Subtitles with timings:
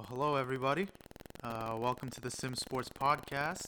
[0.00, 0.88] Well, hello, everybody.
[1.44, 3.66] Uh, welcome to the Sim Sports Podcast,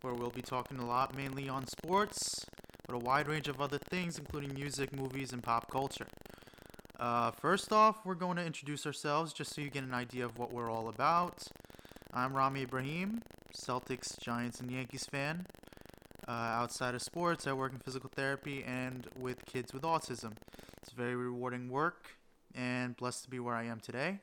[0.00, 2.44] where we'll be talking a lot mainly on sports,
[2.84, 6.08] but a wide range of other things, including music, movies, and pop culture.
[6.98, 10.36] Uh, first off, we're going to introduce ourselves just so you get an idea of
[10.36, 11.46] what we're all about.
[12.12, 13.22] I'm Rami Ibrahim,
[13.56, 15.46] Celtics, Giants, and Yankees fan.
[16.26, 20.32] Uh, outside of sports, I work in physical therapy and with kids with autism.
[20.82, 22.16] It's very rewarding work
[22.52, 24.18] and blessed to be where I am today.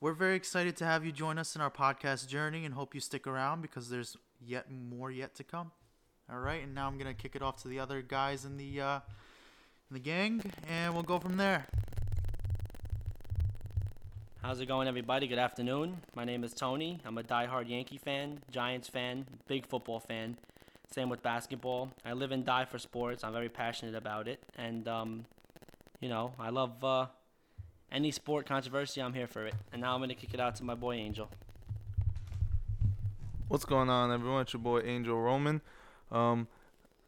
[0.00, 3.00] We're very excited to have you join us in our podcast journey and hope you
[3.00, 5.72] stick around because there's yet more yet to come.
[6.30, 8.80] All right, and now I'm gonna kick it off to the other guys in the
[8.80, 9.00] uh,
[9.90, 11.66] in the gang, and we'll go from there.
[14.40, 15.26] How's it going, everybody?
[15.26, 15.96] Good afternoon.
[16.14, 17.00] My name is Tony.
[17.04, 20.38] I'm a die-hard Yankee fan, Giants fan, big football fan.
[20.94, 21.90] Same with basketball.
[22.04, 23.24] I live and die for sports.
[23.24, 25.24] I'm very passionate about it, and um,
[26.00, 27.06] you know, I love uh,
[27.90, 29.00] any sport controversy.
[29.00, 29.54] I'm here for it.
[29.72, 31.28] And now I'm gonna kick it out to my boy Angel.
[33.48, 34.42] What's going on, everyone?
[34.42, 35.62] It's your boy Angel Roman.
[36.12, 36.48] Um,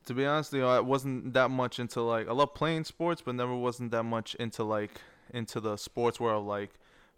[0.06, 3.22] to be honest, you know, I wasn't that much into like I love playing sports,
[3.24, 5.00] but never wasn't that much into like
[5.32, 6.70] into the sports world, like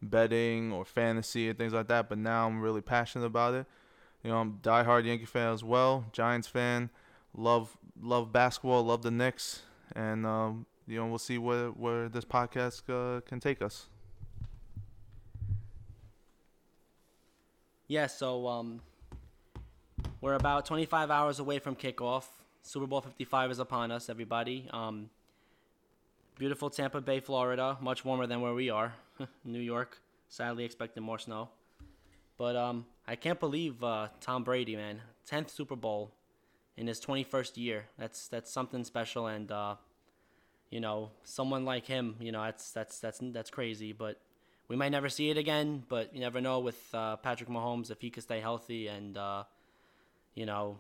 [0.03, 2.09] betting or fantasy and things like that.
[2.09, 3.67] But now I'm really passionate about it.
[4.23, 6.91] You know, I'm diehard Yankee fan as well, Giants fan.
[7.35, 9.63] Love love basketball, love the Knicks,
[9.95, 13.87] and um, you know we'll see where where this podcast uh, can take us.
[17.89, 18.81] Yeah, so um,
[20.23, 22.25] we're about 25 hours away from kickoff.
[22.63, 24.67] Super Bowl 55 is upon us, everybody.
[24.73, 25.11] Um,
[26.39, 28.95] beautiful Tampa Bay, Florida, much warmer than where we are,
[29.45, 30.01] New York.
[30.29, 31.51] Sadly, expecting more snow.
[32.39, 36.13] But um, I can't believe uh, Tom Brady, man, 10th Super Bowl
[36.77, 37.85] in his 21st year.
[37.99, 39.75] That's that's something special, and uh,
[40.73, 43.93] you know, someone like him, you know, that's that's that's that's crazy.
[43.93, 44.19] But
[44.69, 45.85] we might never see it again.
[45.87, 49.45] But you never know with uh, Patrick Mahomes if he could stay healthy and uh,
[50.35, 50.79] you know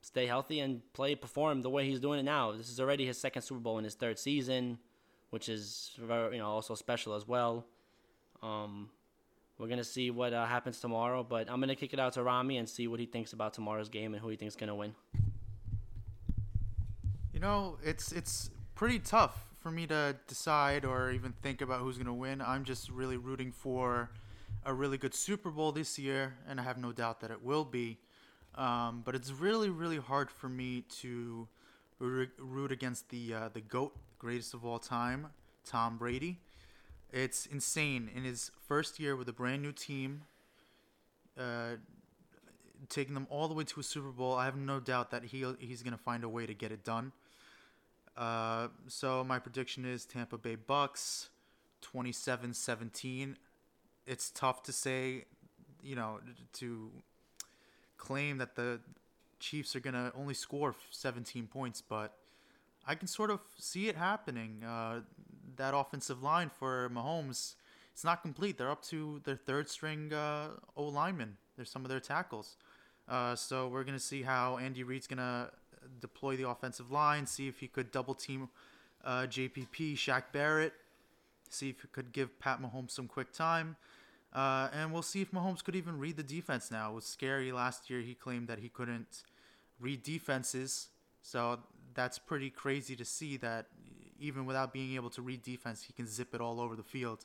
[0.00, 2.52] stay healthy and play perform the way he's doing it now.
[2.52, 4.78] This is already his second Super Bowl in his third season,
[5.30, 7.66] which is very, you know also special as well.
[8.44, 8.90] Um,
[9.58, 12.58] we're gonna see what uh, happens tomorrow, but I'm gonna kick it out to Rami
[12.58, 14.94] and see what he thinks about tomorrow's game and who he thinks is gonna win.
[17.32, 21.96] You know, it's it's pretty tough for me to decide or even think about who's
[21.96, 22.42] going to win.
[22.42, 24.10] I'm just really rooting for
[24.66, 27.64] a really good Super Bowl this year, and I have no doubt that it will
[27.64, 27.98] be.
[28.54, 31.48] Um, but it's really, really hard for me to
[31.98, 35.28] root against the uh, the goat, greatest of all time,
[35.64, 36.38] Tom Brady.
[37.10, 40.22] It's insane in his first year with a brand new team,
[41.38, 41.76] uh,
[42.90, 44.34] taking them all the way to a Super Bowl.
[44.34, 47.12] I have no doubt that he he's to find a way to get it done.
[48.16, 51.28] Uh, so my prediction is Tampa Bay Bucks
[51.82, 53.36] 27-17.
[54.06, 55.24] It's tough to say,
[55.82, 56.20] you know,
[56.54, 56.90] to
[57.96, 58.80] claim that the
[59.38, 62.14] Chiefs are going to only score 17 points, but
[62.86, 64.62] I can sort of see it happening.
[64.64, 65.00] Uh,
[65.56, 67.54] that offensive line for Mahomes,
[67.92, 68.56] it's not complete.
[68.56, 71.36] They're up to their third string uh, O lineman.
[71.56, 72.56] They're some of their tackles.
[73.08, 75.50] Uh, so we're going to see how Andy Reid's going to
[76.00, 78.48] deploy the offensive line, see if he could double team
[79.04, 80.72] uh, JPP, Shaq Barrett,
[81.48, 83.76] see if he could give Pat Mahomes some quick time.
[84.32, 86.90] Uh, and we'll see if Mahomes could even read the defense now.
[86.90, 88.00] It was scary last year.
[88.00, 89.22] He claimed that he couldn't
[89.80, 90.88] read defenses.
[91.22, 91.60] So
[91.94, 93.66] that's pretty crazy to see that
[94.20, 97.24] even without being able to read defense, he can zip it all over the field.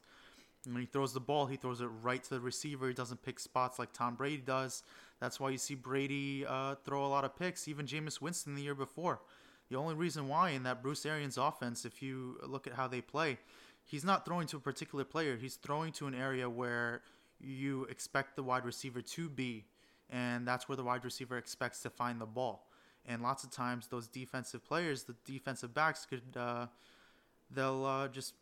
[0.65, 2.87] When he throws the ball, he throws it right to the receiver.
[2.87, 4.83] He doesn't pick spots like Tom Brady does.
[5.21, 8.63] That's why you see Brady uh, throw a lot of picks, even Jameis Winston the
[8.63, 9.21] year before.
[9.69, 13.01] The only reason why in that Bruce Arians offense, if you look at how they
[13.01, 13.37] play,
[13.85, 15.37] he's not throwing to a particular player.
[15.37, 17.03] He's throwing to an area where
[17.39, 19.65] you expect the wide receiver to be,
[20.09, 22.67] and that's where the wide receiver expects to find the ball.
[23.05, 26.65] And lots of times, those defensive players, the defensive backs, could uh,
[27.53, 28.33] they'll uh, just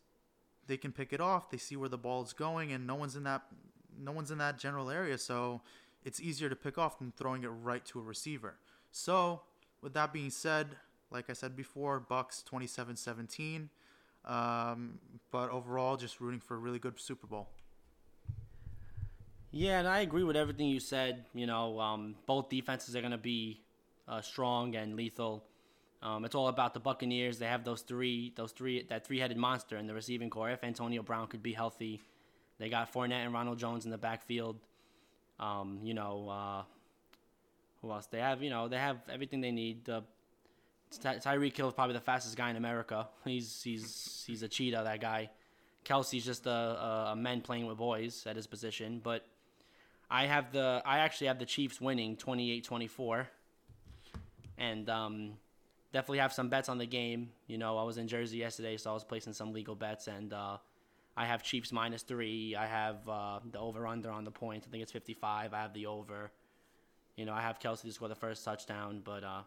[0.66, 1.50] they can pick it off.
[1.50, 3.42] They see where the ball is going, and no one's in that
[3.98, 5.18] no one's in that general area.
[5.18, 5.60] So
[6.04, 8.54] it's easier to pick off than throwing it right to a receiver.
[8.90, 9.42] So,
[9.82, 10.76] with that being said,
[11.10, 13.68] like I said before, Bucks 27-17.
[14.24, 14.98] Um,
[15.30, 17.48] but overall, just rooting for a really good Super Bowl.
[19.50, 21.24] Yeah, and I agree with everything you said.
[21.34, 23.60] You know, um, both defenses are going to be
[24.06, 25.44] uh, strong and lethal.
[26.02, 27.38] Um, it's all about the Buccaneers.
[27.38, 30.50] They have those three, those three, that three-headed monster in the receiving corps.
[30.50, 32.00] If Antonio Brown could be healthy,
[32.58, 34.56] they got Fournette and Ronald Jones in the backfield.
[35.40, 36.62] Um, you know, uh,
[37.82, 38.06] who else?
[38.06, 39.88] They have, you know, they have everything they need.
[39.88, 40.02] Uh,
[41.00, 43.08] Ty- Tyreek Hill is probably the fastest guy in America.
[43.24, 44.82] He's he's he's a cheetah.
[44.84, 45.30] That guy.
[45.82, 49.26] Kelce's just a, a, a playing with boys at his position, but
[50.10, 53.26] I have the I actually have the Chiefs winning 28-24.
[54.58, 55.32] And um,
[55.92, 57.30] definitely have some bets on the game.
[57.46, 60.32] You know, I was in Jersey yesterday, so I was placing some legal bets, and
[60.32, 60.58] uh,
[61.20, 62.56] I have Chiefs minus three.
[62.56, 64.66] I have uh, the over under on the points.
[64.66, 65.52] I think it's 55.
[65.52, 66.32] I have the over.
[67.14, 69.42] You know, I have Kelce to score the first touchdown, but uh,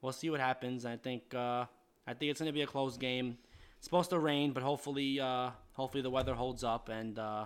[0.00, 0.86] we'll see what happens.
[0.86, 1.66] I think uh,
[2.06, 3.36] I think it's going to be a close game.
[3.76, 6.88] It's supposed to rain, but hopefully, uh, hopefully the weather holds up.
[6.88, 7.44] And uh,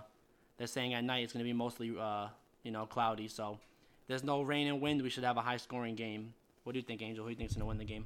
[0.57, 2.29] they're saying at night it's going to be mostly, uh,
[2.63, 3.27] you know, cloudy.
[3.27, 3.59] So
[4.07, 5.01] there's no rain and wind.
[5.01, 6.33] We should have a high-scoring game.
[6.63, 7.25] What do you think, Angel?
[7.25, 8.05] Who do you think's going to win the game?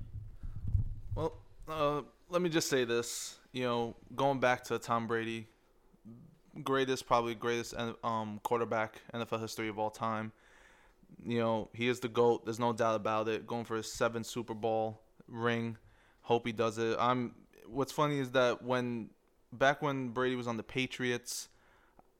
[1.13, 1.33] Well,
[1.69, 3.37] uh, let me just say this.
[3.51, 5.47] You know, going back to Tom Brady,
[6.63, 7.73] greatest, probably greatest
[8.03, 10.31] um, quarterback NFL history of all time.
[11.25, 12.45] You know, he is the GOAT.
[12.45, 13.47] There's no doubt about it.
[13.47, 15.77] Going for his seventh Super Bowl ring.
[16.21, 16.97] Hope he does it.
[16.99, 17.33] I'm.
[17.67, 19.09] What's funny is that when
[19.51, 21.49] back when Brady was on the Patriots,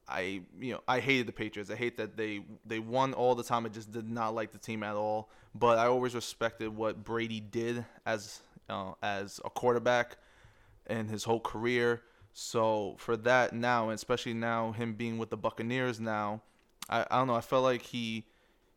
[0.08, 1.70] I you know I hated the Patriots.
[1.70, 3.66] I hate that they they won all the time.
[3.66, 5.30] I just did not like the team at all.
[5.54, 8.40] But I always respected what Brady did as
[8.70, 10.18] uh, as a quarterback
[10.88, 12.02] and his whole career.
[12.34, 16.42] So for that now, and especially now him being with the Buccaneers now,
[16.90, 17.36] I, I don't know.
[17.36, 18.26] I felt like he,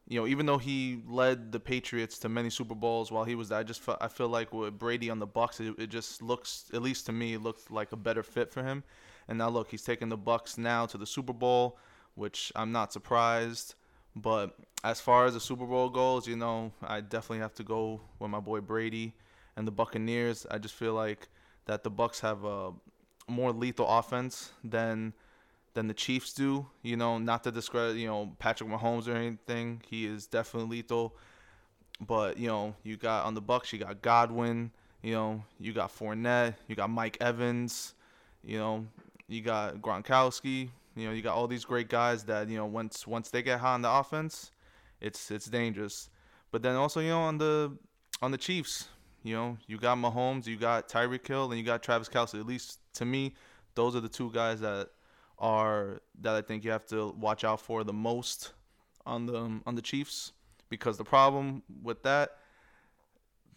[0.08, 3.50] you know, even though he led the Patriots to many Super Bowls while he was
[3.50, 6.22] there, I just felt, I feel like with Brady on the Bucks, it, it just
[6.22, 8.82] looks, at least to me, it looked like a better fit for him.
[9.28, 11.78] And now look, he's taking the Bucks now to the Super Bowl,
[12.14, 13.74] which I'm not surprised.
[14.16, 18.00] But as far as the Super Bowl goes, you know, I definitely have to go
[18.18, 19.14] with my boy Brady
[19.56, 20.46] and the Buccaneers.
[20.50, 21.28] I just feel like
[21.70, 22.72] that the Bucks have a
[23.28, 25.12] more lethal offense than
[25.74, 26.66] than the Chiefs do.
[26.82, 29.80] You know, not to discredit you know Patrick Mahomes or anything.
[29.88, 31.14] He is definitely lethal.
[32.04, 34.72] But you know, you got on the Bucks, you got Godwin.
[35.00, 37.94] You know, you got Fournette, you got Mike Evans.
[38.42, 38.86] You know,
[39.28, 40.70] you got Gronkowski.
[40.96, 43.60] You know, you got all these great guys that you know once once they get
[43.60, 44.50] hot on the offense,
[45.00, 46.10] it's it's dangerous.
[46.50, 47.78] But then also you know on the
[48.20, 48.88] on the Chiefs,
[49.22, 52.38] you know you got Mahomes, you got Tyreek Hill, and you got Travis Kelce.
[52.38, 53.34] At least to me,
[53.74, 54.90] those are the two guys that
[55.38, 58.52] are that I think you have to watch out for the most
[59.06, 60.32] on the on the Chiefs
[60.68, 62.36] because the problem with that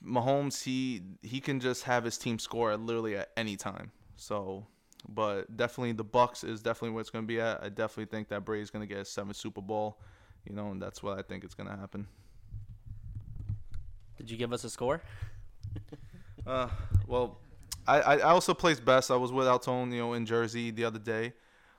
[0.06, 3.92] Mahomes he he can just have his team score at literally at any time.
[4.16, 4.68] So
[5.08, 7.62] but definitely the Bucks is definitely where it's going to be at.
[7.62, 10.00] I definitely think that Brady's going to get a seventh Super Bowl,
[10.46, 12.08] you know, and that's what I think is going to happen.
[14.18, 15.02] Did you give us a score?
[16.48, 16.70] uh,
[17.08, 17.40] well,
[17.88, 19.12] I, I also placed best.
[19.12, 19.48] I was with
[19.98, 21.34] know, in Jersey the other day.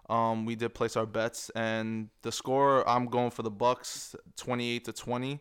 [0.09, 4.85] Um, we did place our bets, and the score I'm going for the Bucks, 28
[4.85, 5.41] to 20.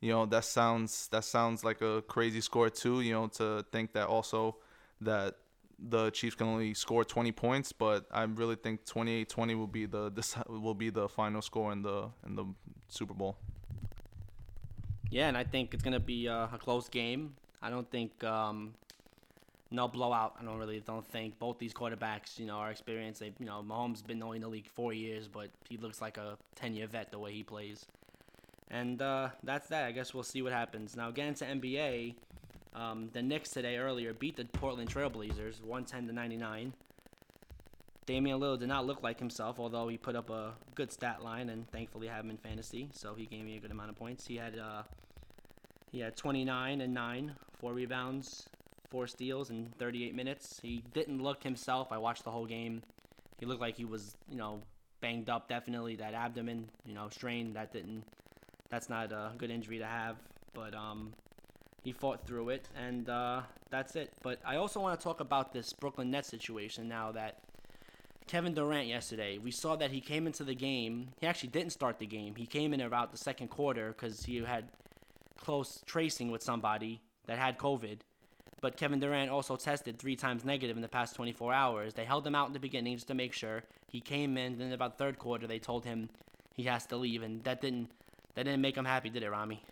[0.00, 3.02] You know, that sounds that sounds like a crazy score too.
[3.02, 4.56] You know, to think that also
[5.02, 5.36] that
[5.78, 10.10] the Chiefs can only score 20 points, but I really think 28-20 will be the
[10.10, 12.44] this will be the final score in the in the
[12.88, 13.36] Super Bowl.
[15.10, 17.34] Yeah, and I think it's gonna be a close game.
[17.62, 18.74] I don't think um,
[19.70, 20.34] no blowout.
[20.40, 23.20] I don't really don't think both these quarterbacks, you know, are experienced.
[23.20, 26.36] They, you know, Mahomes been in the league four years, but he looks like a
[26.60, 27.86] 10-year vet the way he plays.
[28.70, 29.84] And uh, that's that.
[29.84, 30.96] I guess we'll see what happens.
[30.96, 32.14] Now, getting to NBA,
[32.74, 36.72] um, the Knicks today earlier beat the Portland Trailblazers 110 to 99.
[38.06, 41.48] Damian Lillard did not look like himself, although he put up a good stat line,
[41.48, 44.26] and thankfully have him in fantasy, so he gave me a good amount of points.
[44.26, 44.82] He had uh,
[45.92, 48.48] he had 29 and nine, four rebounds,
[48.90, 50.58] four steals in 38 minutes.
[50.62, 51.92] He didn't look himself.
[51.92, 52.82] I watched the whole game.
[53.38, 54.62] He looked like he was, you know,
[55.00, 55.48] banged up.
[55.48, 57.52] Definitely that abdomen, you know, strain.
[57.52, 58.04] That didn't.
[58.70, 60.16] That's not a good injury to have.
[60.54, 61.12] But um,
[61.82, 64.12] he fought through it, and uh, that's it.
[64.22, 67.38] But I also want to talk about this Brooklyn Nets situation now that
[68.26, 71.08] Kevin Durant yesterday, we saw that he came into the game.
[71.20, 72.34] He actually didn't start the game.
[72.34, 74.68] He came in about the second quarter because he had
[75.38, 77.00] close tracing with somebody
[77.30, 78.00] that had COVID.
[78.60, 81.94] But Kevin Durant also tested three times negative in the past 24 hours.
[81.94, 83.62] They held him out in the beginning just to make sure.
[83.86, 86.10] He came in, then about third quarter, they told him
[86.56, 87.92] he has to leave, and that didn't
[88.34, 89.62] that didn't make him happy, did it, Rami?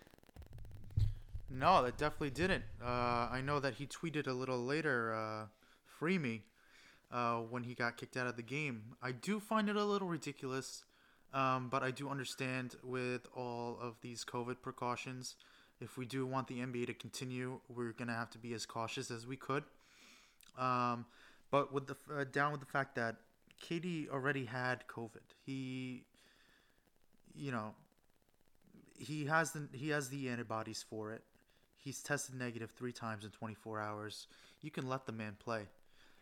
[1.51, 2.63] No, that definitely didn't.
[2.81, 5.47] Uh, I know that he tweeted a little later, uh,
[5.85, 6.45] "Free me,"
[7.11, 8.95] uh, when he got kicked out of the game.
[9.03, 10.85] I do find it a little ridiculous,
[11.35, 15.35] um, but I do understand with all of these COVID precautions.
[15.81, 19.11] If we do want the NBA to continue, we're gonna have to be as cautious
[19.11, 19.65] as we could.
[20.59, 21.07] Um,
[21.51, 23.17] but with the uh, down with the fact that
[23.63, 26.05] KD already had COVID, he,
[27.35, 27.75] you know,
[28.99, 31.23] he has the he has the antibodies for it.
[31.77, 34.27] He's tested negative three times in 24 hours.
[34.61, 35.69] You can let the man play.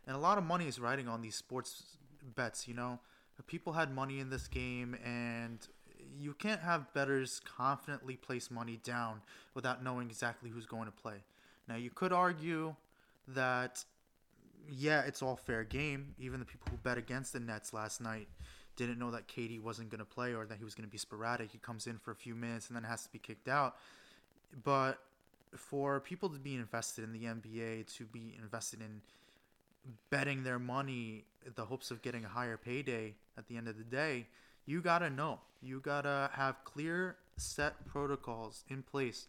[0.06, 1.96] And a lot of money is riding on these sports
[2.34, 3.00] bets, you know.
[3.46, 5.66] People had money in this game and
[6.18, 9.20] you can't have bettors confidently place money down
[9.54, 11.24] without knowing exactly who's going to play.
[11.68, 12.74] Now you could argue
[13.28, 13.84] that
[14.68, 16.14] yeah, it's all fair game.
[16.18, 18.28] Even the people who bet against the Nets last night
[18.76, 20.98] didn't know that KD wasn't going to play or that he was going to be
[20.98, 21.50] sporadic.
[21.50, 23.76] He comes in for a few minutes and then has to be kicked out.
[24.64, 24.98] But
[25.54, 29.00] for people to be invested in the NBA, to be invested in
[30.10, 33.84] betting their money the hopes of getting a higher payday at the end of the
[33.84, 34.26] day,
[34.66, 35.40] you got to know.
[35.62, 39.28] You got to have clear set protocols in place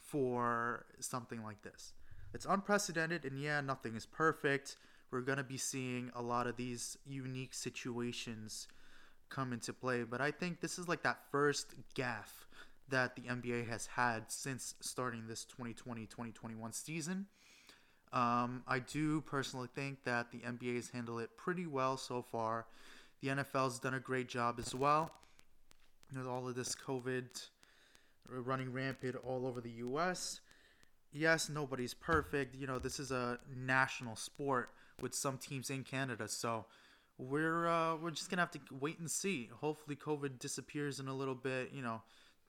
[0.00, 1.92] for something like this.
[2.32, 4.76] It's unprecedented, and yeah, nothing is perfect.
[5.10, 8.66] We're going to be seeing a lot of these unique situations
[9.28, 12.46] come into play, but I think this is like that first gaffe
[12.88, 17.26] that the NBA has had since starting this 2020 2021 season.
[18.12, 22.66] Um, I do personally think that the NBA has handled it pretty well so far.
[23.24, 25.10] The NFL's done a great job as well.
[26.14, 27.24] With all of this COVID
[28.28, 30.42] running rampant all over the U.S.
[31.10, 32.54] Yes, nobody's perfect.
[32.54, 36.66] You know, this is a national sport with some teams in Canada, so
[37.16, 39.48] we're uh, we're just gonna have to wait and see.
[39.58, 41.70] Hopefully, COVID disappears in a little bit.
[41.72, 42.02] You know,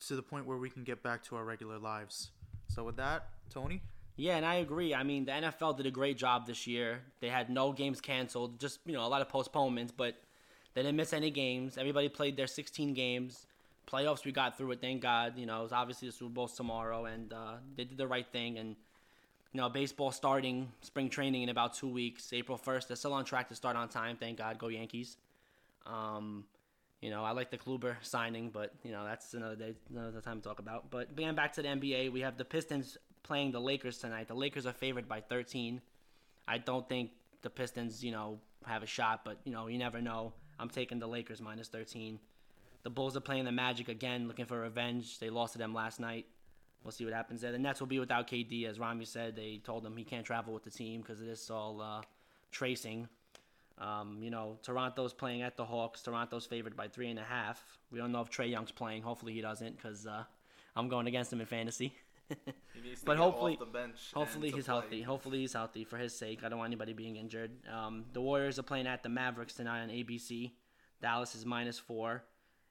[0.08, 2.32] to the point where we can get back to our regular lives.
[2.68, 3.82] So with that, Tony.
[4.18, 4.94] Yeah, and I agree.
[4.94, 7.02] I mean, the NFL did a great job this year.
[7.22, 10.16] They had no games canceled, just you know a lot of postponements, but
[10.76, 11.78] they didn't miss any games.
[11.78, 13.48] Everybody played their 16 games.
[13.92, 14.82] Playoffs, we got through it.
[14.82, 15.38] Thank God.
[15.38, 18.28] You know, it was obviously the Super Bowl's tomorrow, and uh, they did the right
[18.32, 18.58] thing.
[18.58, 18.76] And
[19.54, 22.88] you know, baseball starting spring training in about two weeks, April 1st.
[22.88, 24.18] They're still on track to start on time.
[24.18, 24.60] Thank God.
[24.60, 25.18] Go Yankees.
[25.86, 26.44] Um,
[27.02, 30.42] you know, I like the Kluber signing, but you know that's another day, another time
[30.42, 30.90] to talk about.
[30.90, 34.28] But getting back to the NBA, we have the Pistons playing the Lakers tonight.
[34.28, 35.82] The Lakers are favored by 13.
[36.48, 37.12] I don't think
[37.44, 40.34] the Pistons, you know, have a shot, but you know, you never know.
[40.60, 42.20] I'm taking the Lakers minus 13.
[42.84, 45.20] The Bulls are playing the Magic again, looking for revenge.
[45.20, 46.28] They lost to them last night.
[46.84, 47.52] We'll see what happens there.
[47.52, 49.36] The Nets will be without KD, as Rami said.
[49.36, 52.02] They told him he can't travel with the team because of this all uh,
[52.52, 53.10] tracing.
[53.80, 56.04] Um, you know, Toronto's playing at the Hawks.
[56.04, 57.80] Toronto's favored by three and a half.
[57.92, 59.02] We don't know if Trae Young's playing.
[59.02, 60.24] Hopefully he doesn't, because uh,
[60.76, 61.94] I'm going against him in fantasy.
[63.06, 63.60] but hopefully,
[64.14, 64.74] hopefully he's play.
[64.74, 65.02] healthy.
[65.02, 66.44] Hopefully he's healthy for his sake.
[66.44, 67.52] I don't want anybody being injured.
[67.72, 70.52] Um, the Warriors are playing at the Mavericks tonight on ABC.
[71.02, 72.24] Dallas is minus four,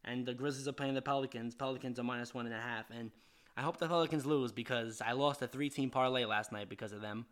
[0.04, 1.54] and the Grizzlies are playing the Pelicans.
[1.54, 3.10] Pelicans are minus one and a half, and
[3.56, 7.00] I hope the Pelicans lose because I lost a three-team parlay last night because of
[7.00, 7.26] them.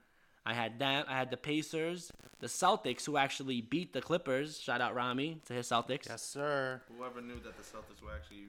[0.45, 1.09] I had that.
[1.09, 2.11] I had the Pacers,
[2.41, 4.61] the Celtics, who actually beat the Clippers.
[4.61, 6.09] Shout out Rami to his Celtics.
[6.09, 6.83] Yes, sir.
[6.97, 8.49] Whoever knew that the Celtics were actually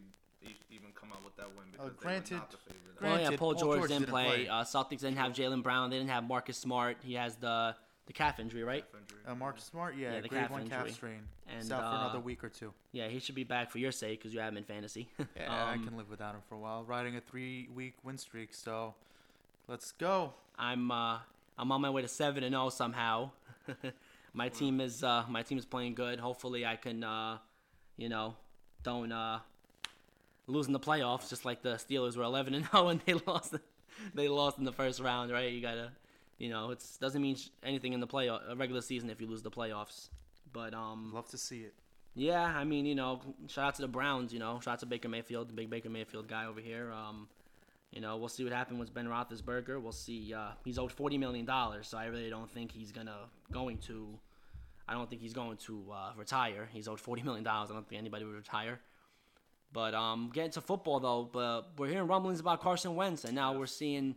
[0.69, 2.83] even come out with that win because uh, granted, they were not the favorite.
[3.01, 4.25] Well, yeah, Paul, Paul George, George, didn't, play.
[4.25, 4.47] play.
[4.47, 5.89] Uh, Celtics didn't have Jaylen Brown.
[5.89, 6.97] They didn't have Marcus Smart.
[7.03, 8.83] He has the the calf injury, right?
[8.91, 9.19] Calf injury.
[9.25, 10.77] Uh, Marcus Smart, yeah, yeah the grade calf one injury.
[10.77, 11.19] calf strain.
[11.47, 12.73] And He's out for another uh, week or two.
[12.91, 15.07] Yeah, he should be back for your sake because you have him in fantasy.
[15.37, 16.83] yeah, um, I can live without him for a while.
[16.83, 18.95] Riding a three-week win streak, so
[19.67, 20.33] let's go.
[20.57, 21.19] I'm uh,
[21.57, 23.31] I'm on my way to seven and zero oh somehow.
[24.33, 26.19] my team is uh, my team is playing good.
[26.19, 27.37] Hopefully, I can uh,
[27.97, 28.35] you know
[28.83, 29.39] don't uh,
[30.47, 33.55] losing the playoffs, just like the Steelers were 11 and 0 and they lost.
[34.13, 35.51] They lost in the first round, right?
[35.51, 35.91] You gotta,
[36.37, 39.43] you know, it doesn't mean anything in the play a regular season if you lose
[39.43, 40.09] the playoffs.
[40.51, 41.73] But um, love to see it.
[42.15, 44.31] Yeah, I mean, you know, shout out to the Browns.
[44.33, 46.91] You know, shout out to Baker Mayfield, the big Baker Mayfield guy over here.
[46.91, 47.27] Um,
[47.91, 49.81] you know, we'll see what happens with Ben Roethlisberger.
[49.81, 50.33] We'll see.
[50.33, 53.17] Uh, he's owed forty million dollars, so I really don't think he's gonna
[53.51, 54.07] going to.
[54.87, 56.69] I don't think he's going to uh, retire.
[56.71, 57.71] He's owed forty million dollars.
[57.71, 58.79] I don't think anybody would retire.
[59.73, 63.57] But um, getting to football though, but we're hearing rumblings about Carson Wentz, and now
[63.57, 64.15] we're seeing,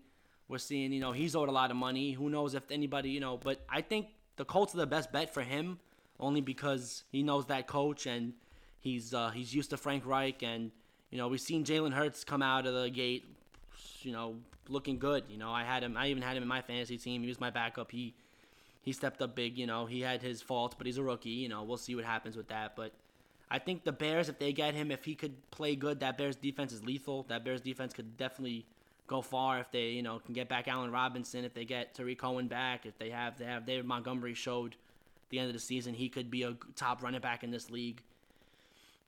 [0.48, 2.12] we're seeing, you know, he's owed a lot of money.
[2.12, 5.32] Who knows if anybody, you know, but I think the Colts are the best bet
[5.32, 5.78] for him,
[6.20, 8.34] only because he knows that coach and
[8.80, 10.70] he's uh, he's used to Frank Reich, and
[11.10, 13.24] you know we've seen Jalen Hurts come out of the gate,
[14.02, 14.36] you know,
[14.68, 15.24] looking good.
[15.30, 17.22] You know, I had him, I even had him in my fantasy team.
[17.22, 17.90] He was my backup.
[17.90, 18.14] He
[18.82, 19.56] he stepped up big.
[19.56, 21.30] You know, he had his faults, but he's a rookie.
[21.30, 22.92] You know, we'll see what happens with that, but.
[23.50, 26.36] I think the Bears, if they get him, if he could play good, that Bears
[26.36, 27.24] defense is lethal.
[27.28, 28.66] That Bears defense could definitely
[29.06, 31.44] go far if they, you know, can get back Allen Robinson.
[31.44, 34.76] If they get Tarik Cohen back, if they have, they have David Montgomery showed
[35.30, 38.02] the end of the season he could be a top running back in this league.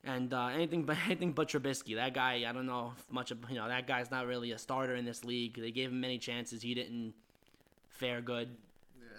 [0.05, 3.55] And uh, anything but anything but Trubisky, that guy, I don't know much of you
[3.55, 5.59] know that guy's not really a starter in this league.
[5.59, 7.13] They gave him many chances, he didn't
[7.89, 8.55] fare good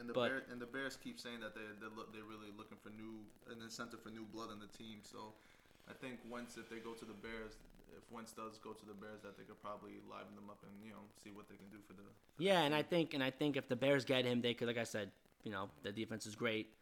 [0.00, 2.80] and the but, Bear, and the Bears keep saying that they they're, they're really looking
[2.80, 3.20] for new
[3.52, 5.04] an incentive for new blood in the team.
[5.04, 5.36] So
[5.84, 7.60] I think once if they go to the Bears,
[7.92, 10.72] if Wentz does go to the Bears, that they could probably liven them up and
[10.82, 12.02] you know see what they can do for the.
[12.34, 14.54] For yeah, the and I think and I think if the Bears get him, they
[14.54, 15.10] could like I said,
[15.44, 16.72] you know, the defense is great.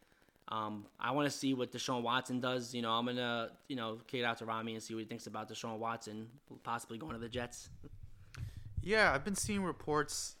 [0.47, 2.73] Um, I want to see what Deshaun Watson does.
[2.73, 5.05] You know, I'm gonna you know kick it out to Rami and see what he
[5.05, 6.27] thinks about Deshaun Watson
[6.63, 7.69] possibly going to the Jets.
[8.81, 10.35] Yeah, I've been seeing reports,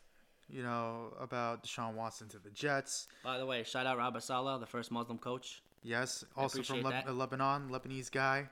[0.51, 3.07] you know, about Deshaun Watson to the Jets.
[3.23, 5.61] By the way, shout out Robert Saleh, the first Muslim coach.
[5.83, 7.15] Yes, also from that.
[7.15, 8.49] Lebanon, Lebanese guy,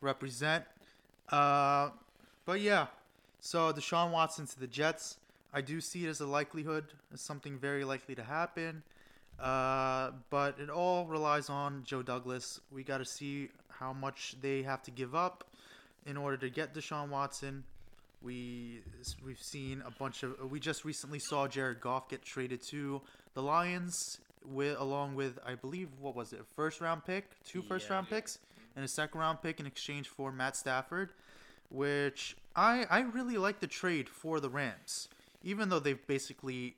[0.00, 0.64] represent.
[1.28, 1.90] Uh,
[2.44, 2.86] but yeah,
[3.40, 5.16] so Deshaun Watson to the Jets,
[5.52, 8.82] I do see it as a likelihood, as something very likely to happen.
[9.40, 12.60] Uh, but it all relies on Joe Douglas.
[12.70, 15.44] We got to see how much they have to give up
[16.06, 17.64] in order to get Deshaun Watson.
[18.22, 18.80] We
[19.24, 20.50] we've seen a bunch of.
[20.50, 23.00] We just recently saw Jared Goff get traded to
[23.34, 27.62] the Lions with along with I believe what was it a first round pick, two
[27.62, 27.94] first Yeah.
[27.96, 28.38] round picks,
[28.76, 31.10] and a second round pick in exchange for Matt Stafford,
[31.70, 35.08] which I I really like the trade for the Rams,
[35.42, 36.76] even though they've basically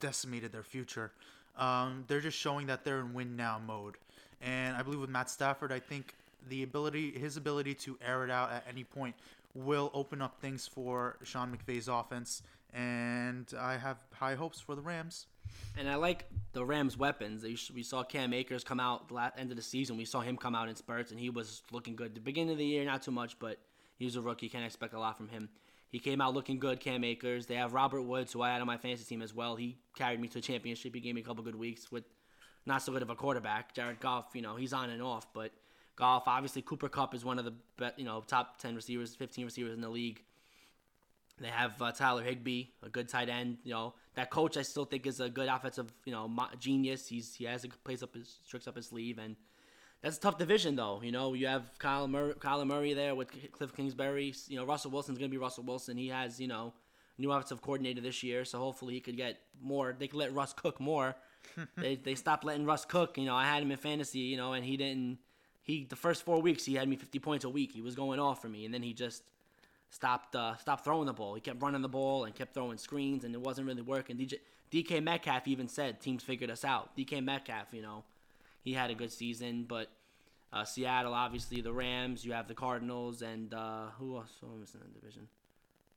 [0.00, 1.12] decimated their future.
[1.56, 3.94] Um, they're just showing that they're in win now mode,
[4.42, 6.14] and I believe with Matt Stafford, I think
[6.48, 9.14] the ability his ability to air it out at any point
[9.54, 12.42] will open up things for Sean McVay's offense,
[12.72, 15.26] and I have high hopes for the Rams.
[15.78, 17.44] And I like the Rams' weapons.
[17.72, 19.96] We saw Cam Akers come out the la- end of the season.
[19.96, 22.14] We saw him come out in spurts, and he was looking good.
[22.14, 23.58] The beginning of the year, not too much, but
[23.96, 24.48] he was a rookie.
[24.48, 25.48] Can't expect a lot from him.
[25.90, 27.46] He came out looking good, Cam Akers.
[27.46, 29.54] They have Robert Woods, who I had on my fantasy team as well.
[29.54, 30.92] He carried me to a championship.
[30.92, 32.04] He gave me a couple good weeks with
[32.66, 33.74] not so good of a quarterback.
[33.74, 35.52] Jared Goff, you know, he's on and off, but
[35.96, 39.44] Goff, obviously, Cooper Kupp is one of the be- you know top ten receivers, fifteen
[39.44, 40.22] receivers in the league.
[41.40, 43.58] They have uh, Tyler Higbee, a good tight end.
[43.64, 47.08] You know that coach I still think is a good offensive you know mo- genius.
[47.08, 49.36] He's he has a plays up his tricks up his sleeve, and
[50.02, 51.00] that's a tough division though.
[51.02, 54.34] You know you have Kyle Murray, Kyler Murray there with Kliff Kingsbury.
[54.48, 55.96] You know Russell Wilson's gonna be Russell Wilson.
[55.96, 56.72] He has you know
[57.18, 59.94] new offensive coordinator this year, so hopefully he could get more.
[59.98, 61.16] They could let Russ cook more.
[61.76, 63.18] they they stopped letting Russ cook.
[63.18, 64.20] You know I had him in fantasy.
[64.20, 65.18] You know and he didn't.
[65.64, 67.72] He the first four weeks he had me 50 points a week.
[67.72, 69.22] He was going off for me, and then he just
[69.90, 71.34] stopped uh, stopped throwing the ball.
[71.34, 74.16] He kept running the ball and kept throwing screens, and it wasn't really working.
[74.16, 74.34] DJ,
[74.70, 76.96] DK Metcalf even said teams figured us out.
[76.96, 78.04] DK Metcalf, you know,
[78.62, 79.90] he had a good season, but
[80.52, 82.24] uh, Seattle, obviously the Rams.
[82.24, 84.32] You have the Cardinals, and uh, who else?
[84.40, 85.26] Who am missing in the division?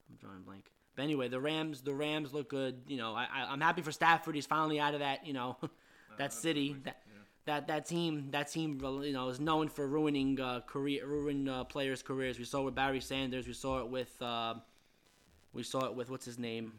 [0.10, 0.72] I'm drawing blank.
[0.96, 2.82] But anyway, the Rams, the Rams look good.
[2.88, 4.34] You know, I, I I'm happy for Stafford.
[4.36, 5.28] He's finally out of that.
[5.28, 5.58] You know,
[6.18, 6.76] that city.
[6.86, 7.02] That,
[7.48, 11.64] that that team that team you know is known for ruining uh, career ruin uh,
[11.64, 12.38] players' careers.
[12.38, 13.48] We saw it with Barry Sanders.
[13.48, 14.56] We saw it with uh,
[15.54, 16.74] we saw it with what's his name.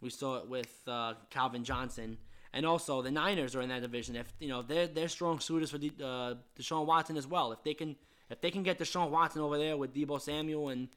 [0.00, 2.18] We saw it with uh, Calvin Johnson,
[2.52, 4.16] and also the Niners are in that division.
[4.16, 7.52] If you know they're they're strong suitors for the, uh, Deshaun Watson as well.
[7.52, 7.96] If they can
[8.30, 10.88] if they can get Deshaun Watson over there with Deebo Samuel and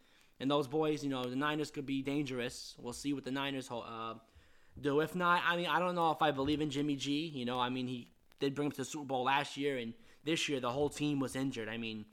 [0.42, 2.76] and those boys, you know the Niners could be dangerous.
[2.78, 4.16] We'll see what the Niners uh,
[4.80, 5.00] do.
[5.00, 7.32] If not, I mean I don't know if I believe in Jimmy G.
[7.34, 9.93] You know, I mean he did bring him to the Super Bowl last year, and
[10.23, 11.69] this year the whole team was injured.
[11.69, 12.06] I mean,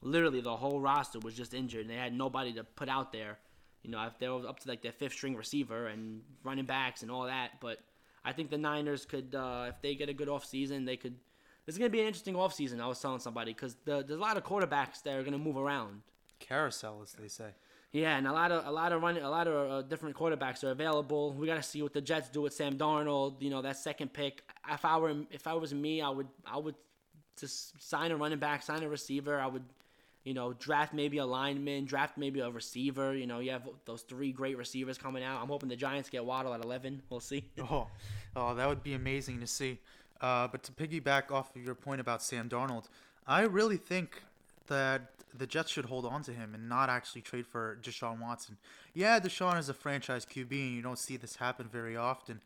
[0.00, 1.88] literally the whole roster was just injured.
[1.88, 3.38] They had nobody to put out there.
[3.82, 7.02] You know, if they were up to like their fifth string receiver and running backs
[7.02, 7.60] and all that.
[7.60, 7.80] But
[8.24, 11.16] I think the Niners could, uh, if they get a good off season, they could.
[11.66, 12.80] It's gonna be an interesting off season.
[12.80, 15.56] I was telling somebody because the, there's a lot of quarterbacks that are gonna move
[15.56, 16.02] around.
[16.40, 17.50] Carousel, as they say.
[17.94, 20.64] Yeah, and a lot of a lot of running, a lot of uh, different quarterbacks
[20.64, 21.32] are available.
[21.32, 23.40] We got to see what the Jets do with Sam Darnold.
[23.40, 24.42] You know that second pick.
[24.68, 26.74] If I were if I was me, I would I would
[27.38, 29.38] just sign a running back, sign a receiver.
[29.38, 29.62] I would,
[30.24, 33.14] you know, draft maybe a lineman, draft maybe a receiver.
[33.14, 35.40] You know, you have those three great receivers coming out.
[35.40, 37.00] I'm hoping the Giants get Waddle at 11.
[37.10, 37.44] We'll see.
[37.70, 37.86] Oh,
[38.34, 39.78] oh, that would be amazing to see.
[40.20, 42.86] Uh, but to piggyback off of your point about Sam Darnold,
[43.24, 44.22] I really think
[44.66, 48.56] that the Jets should hold on to him and not actually trade for Deshaun Watson.
[48.92, 52.40] Yeah, Deshaun is a franchise QB, and you don't see this happen very often.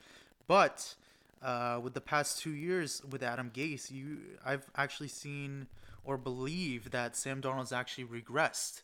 [0.46, 0.94] But
[1.42, 5.66] uh, with the past two years with Adam Gase, you I've actually seen
[6.05, 8.83] or believe that Sam Darnold's actually regressed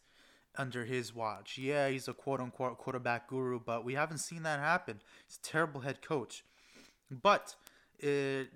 [0.57, 1.59] under his watch.
[1.59, 5.01] Yeah, he's a quote unquote quarterback guru, but we haven't seen that happen.
[5.27, 6.45] He's a terrible head coach.
[7.11, 7.57] But
[7.99, 8.49] it,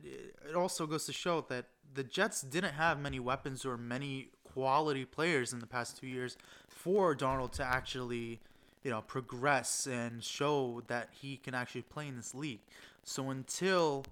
[0.48, 5.04] it also goes to show that the Jets didn't have many weapons or many quality
[5.04, 6.36] players in the past two years
[6.68, 8.40] for Darnold to actually,
[8.82, 12.58] you know, progress and show that he can actually play in this league.
[13.04, 14.04] So until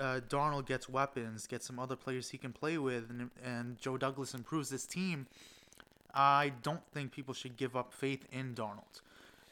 [0.00, 3.96] uh, Darnold gets weapons, gets some other players he can play with, and, and Joe
[3.96, 5.28] Douglas improves this team,
[6.12, 9.00] I don't think people should give up faith in Darnold.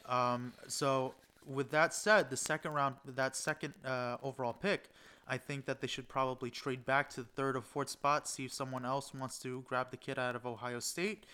[0.07, 1.13] Um, so
[1.47, 4.89] with that said, the second round, that second uh, overall pick,
[5.27, 8.45] I think that they should probably trade back to the third or fourth spot, see
[8.45, 11.25] if someone else wants to grab the kid out of Ohio State,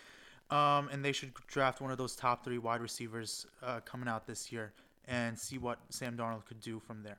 [0.52, 4.28] um, and they should draft one of those top three wide receivers uh, coming out
[4.28, 4.74] this year
[5.08, 7.18] and see what Sam Darnold could do from there.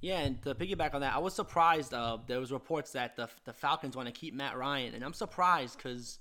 [0.00, 1.92] Yeah, and to piggyback on that, I was surprised.
[1.92, 5.12] Uh, there was reports that the the Falcons want to keep Matt Ryan, and I'm
[5.12, 6.18] surprised because,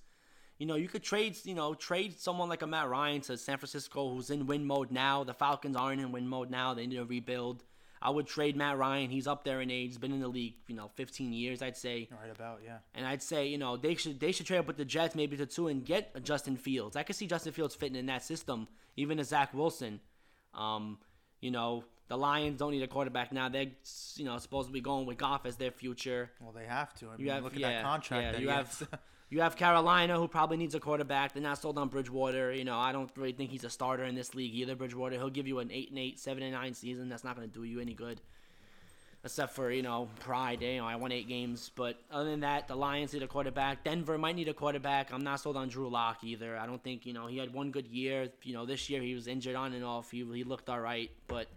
[0.58, 3.58] you know, you could trade, you know, trade someone like a Matt Ryan to San
[3.58, 5.24] Francisco, who's in win mode now.
[5.24, 7.64] The Falcons aren't in win mode now; they need to rebuild.
[8.02, 9.10] I would trade Matt Ryan.
[9.10, 9.90] He's up there in age.
[9.90, 12.08] He's been in the league, you know, 15 years, I'd say.
[12.12, 12.78] Right about yeah.
[12.96, 15.36] And I'd say, you know, they should they should trade up with the Jets maybe
[15.38, 16.96] to two and get a Justin Fields.
[16.96, 20.00] I could see Justin Fields fitting in that system, even a Zach Wilson.
[20.54, 20.98] Um,
[21.42, 23.50] you know, the Lions don't need a quarterback now.
[23.50, 23.68] They're
[24.16, 26.32] you know supposed to be going with Goff as their future.
[26.42, 27.08] Well, they have to.
[27.10, 28.24] I mean, You have look at yeah, that contract.
[28.24, 28.32] yeah.
[28.32, 28.90] that you he have.
[29.30, 31.34] you have Carolina who probably needs a quarterback.
[31.34, 32.52] They're not sold on Bridgewater.
[32.52, 34.76] You know, I don't really think he's a starter in this league either.
[34.76, 37.10] Bridgewater, he'll give you an eight and eight, seven and nine season.
[37.10, 38.22] That's not going to do you any good.
[39.24, 42.70] Except for you know pride, you know I won eight games, but other than that,
[42.70, 43.84] the Lions need a quarterback.
[43.84, 45.12] Denver might need a quarterback.
[45.12, 46.58] I'm not sold on Drew Lock either.
[46.58, 48.30] I don't think you know he had one good year.
[48.44, 50.10] You know this year he was injured on and off.
[50.10, 51.48] He he looked all right, but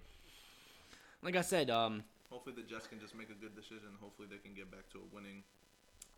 [1.23, 3.93] like I said, um, Hopefully the Jets can just make a good decision.
[4.01, 5.45] Hopefully they can get back to a winning,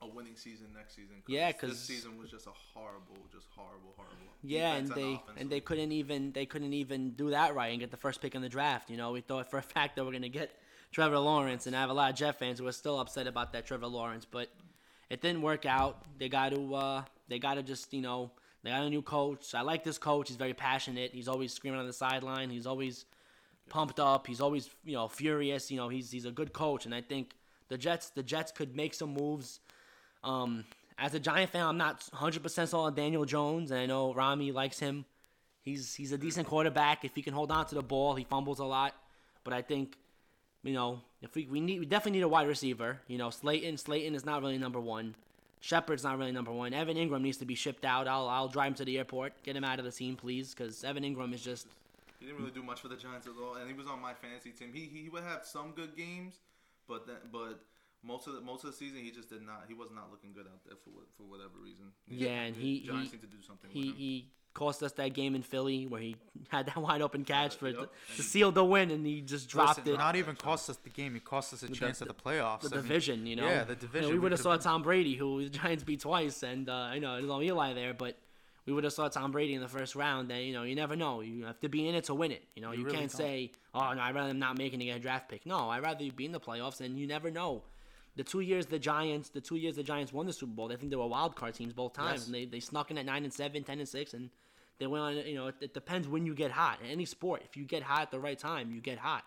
[0.05, 1.23] a winning season next season.
[1.27, 4.17] Yeah, this 'cause- season was just a horrible, just horrible, horrible.
[4.43, 5.39] Yeah, and they offense.
[5.41, 8.35] and they couldn't even they couldn't even do that right and get the first pick
[8.35, 8.91] in the draft.
[8.91, 10.59] You know, we thought for a fact that we're gonna get
[10.93, 13.53] Trevor Lawrence, and I have a lot of Jet fans who are still upset about
[13.53, 14.49] that Trevor Lawrence, but
[15.11, 16.05] it didn't work out.
[16.19, 18.31] They got to uh, they got to just you know
[18.63, 19.55] they got a new coach.
[19.55, 20.29] I like this coach.
[20.29, 21.13] He's very passionate.
[21.13, 22.51] He's always screaming on the sideline.
[22.51, 23.07] He's always
[23.69, 24.27] pumped up.
[24.27, 25.71] He's always you know furious.
[25.71, 27.35] You know he's he's a good coach, and I think
[27.69, 29.61] the Jets the Jets could make some moves.
[30.25, 30.65] Um,
[30.99, 34.53] as a Giant fan, I'm not 100% sold on Daniel Jones, and I know Rami
[34.53, 35.05] likes him.
[35.61, 38.15] He's he's a decent quarterback if he can hold on to the ball.
[38.15, 38.95] He fumbles a lot,
[39.45, 39.97] but I think
[40.63, 43.01] you know if we we need we definitely need a wide receiver.
[43.09, 45.15] You know Slayton Slayton is not really number one.
[45.61, 46.75] Shepard's not really number one.
[46.75, 48.07] Evan Engram needs to be shipped out.
[48.07, 50.85] I'll I'll drive him to the airport, get him out of the team, please, because
[50.85, 51.67] Evan Engram is just
[52.21, 54.13] He didn't really do much for the Giants at all, and he was on my
[54.13, 54.71] fantasy team.
[54.75, 56.35] He he would have some good games,
[56.87, 57.61] but but
[58.07, 59.65] most of the most of the season he just did not.
[59.69, 61.87] He was not looking good out there for for whatever reason.
[62.09, 63.71] Yeah, and the he- Giants he- need to do something.
[63.71, 63.97] he with him.
[63.97, 66.15] he cost us that game in Philly where he
[66.49, 67.79] had that wide open catch for Yep.
[67.79, 69.99] to, to seal the win, and he just dropped Listen, it.
[69.99, 71.15] Not even cost us the game.
[71.15, 72.61] He cost us a chance at the playoffs.
[72.61, 73.47] the I mean, division, you know.
[73.47, 74.09] yeah, the You know, division.
[74.11, 77.01] we We would have saw Tom Brady, who the Giants beat twice, and uh, you
[77.01, 78.17] know there's no Eli there, but
[78.67, 80.31] we would have saw Tom Brady in the first round.
[80.31, 81.21] And you know, you never know.
[81.21, 82.45] You have to be in it to win it.
[82.55, 83.19] You know, you, You really can't don't.
[83.19, 85.83] say, "Oh no, I'd rather them not making to get a draft pick." No, I'd
[85.83, 87.65] rather you be in the playoffs, and you never know.
[88.17, 90.77] The two years the Giants, the two years the Giants won the Super Bowl, I
[90.77, 92.27] think they were wild card teams both times, Yes.
[92.27, 94.31] and they, they snuck in at nine and seven, 10 and six, and
[94.79, 95.17] they went on.
[95.27, 96.79] You know, it, it depends when you get hot.
[96.83, 99.25] In any sport, if you get hot at the right time, you get hot.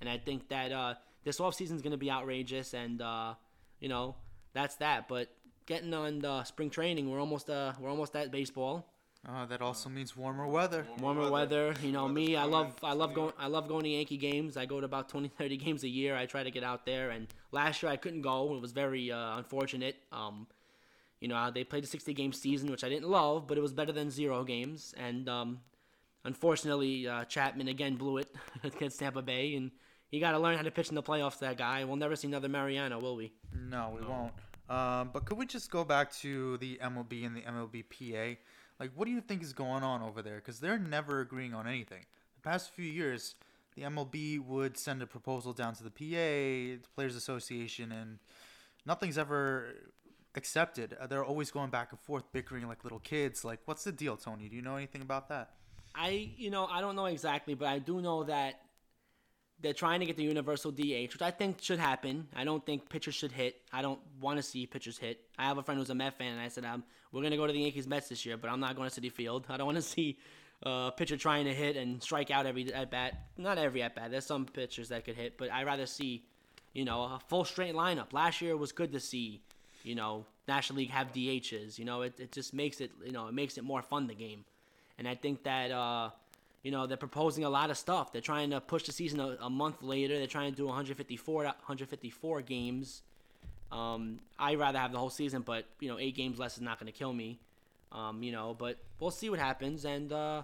[0.00, 3.34] And I think that uh, this offseason is going to be outrageous, and uh,
[3.80, 4.14] you know
[4.52, 5.08] that's that.
[5.08, 5.28] But
[5.66, 8.86] getting on uh, spring training, we're almost uh, we're almost at baseball.
[9.26, 10.86] Uh, that also means warmer weather.
[11.00, 12.36] Warmer weather, you know Weather's me.
[12.36, 14.56] I love I love going I love going to Yankee games.
[14.56, 16.16] I go to about 20, 30 games a year.
[16.16, 18.54] I try to get out there, and last year I couldn't go.
[18.54, 19.96] It was very uh, unfortunate.
[20.12, 20.46] Um,
[21.20, 23.72] you know they played a sixty game season, which I didn't love, but it was
[23.72, 24.94] better than zero games.
[24.96, 25.60] And um,
[26.24, 29.72] unfortunately, uh, Chapman again blew it against Tampa Bay, and
[30.10, 31.40] you got to learn how to pitch in the playoffs.
[31.40, 31.84] That guy.
[31.84, 33.32] We'll never see another Mariano, will we?
[33.52, 34.32] No, we won't.
[34.68, 38.36] Um, but could we just go back to the MLB and the MLBPA?
[38.78, 40.36] Like, what do you think is going on over there?
[40.36, 42.04] Because they're never agreeing on anything.
[42.36, 43.34] The past few years,
[43.74, 48.18] the MLB would send a proposal down to the PA, the Players Association, and
[48.86, 49.74] nothing's ever
[50.36, 50.96] accepted.
[51.00, 53.44] Uh, they're always going back and forth, bickering like little kids.
[53.44, 54.48] Like, what's the deal, Tony?
[54.48, 55.50] Do you know anything about that?
[55.94, 58.60] I, you know, I don't know exactly, but I do know that
[59.60, 62.28] they're trying to get the universal DH, which I think should happen.
[62.34, 63.56] I don't think pitchers should hit.
[63.72, 65.20] I don't want to see pitchers hit.
[65.38, 67.46] I have a friend who's a Met fan, and I said, um, we're to go
[67.46, 69.46] to the Yankees Mets this year, but I'm not going to Citi Field.
[69.48, 70.18] I don't want to see
[70.64, 73.28] uh, a pitcher trying to hit and strike out every at bat.
[73.36, 74.10] Not every at bat.
[74.10, 76.24] There's some pitchers that could hit, but I'd rather see,
[76.72, 78.12] you know, a full straight lineup.
[78.12, 79.42] Last year was good to see,
[79.82, 81.78] you know, National League have DHs.
[81.78, 84.14] You know, it, it just makes it, you know, it makes it more fun, the
[84.14, 84.44] game.
[84.98, 86.10] And I think that, uh,
[86.68, 88.12] you know, they're proposing a lot of stuff.
[88.12, 90.18] They're trying to push the season a, a month later.
[90.18, 93.00] They're trying to do 154, 154 games.
[93.72, 96.78] Um, I'd rather have the whole season, but, you know, eight games less is not
[96.78, 97.40] going to kill me.
[97.90, 99.86] Um, you know, but we'll see what happens.
[99.86, 100.42] And uh,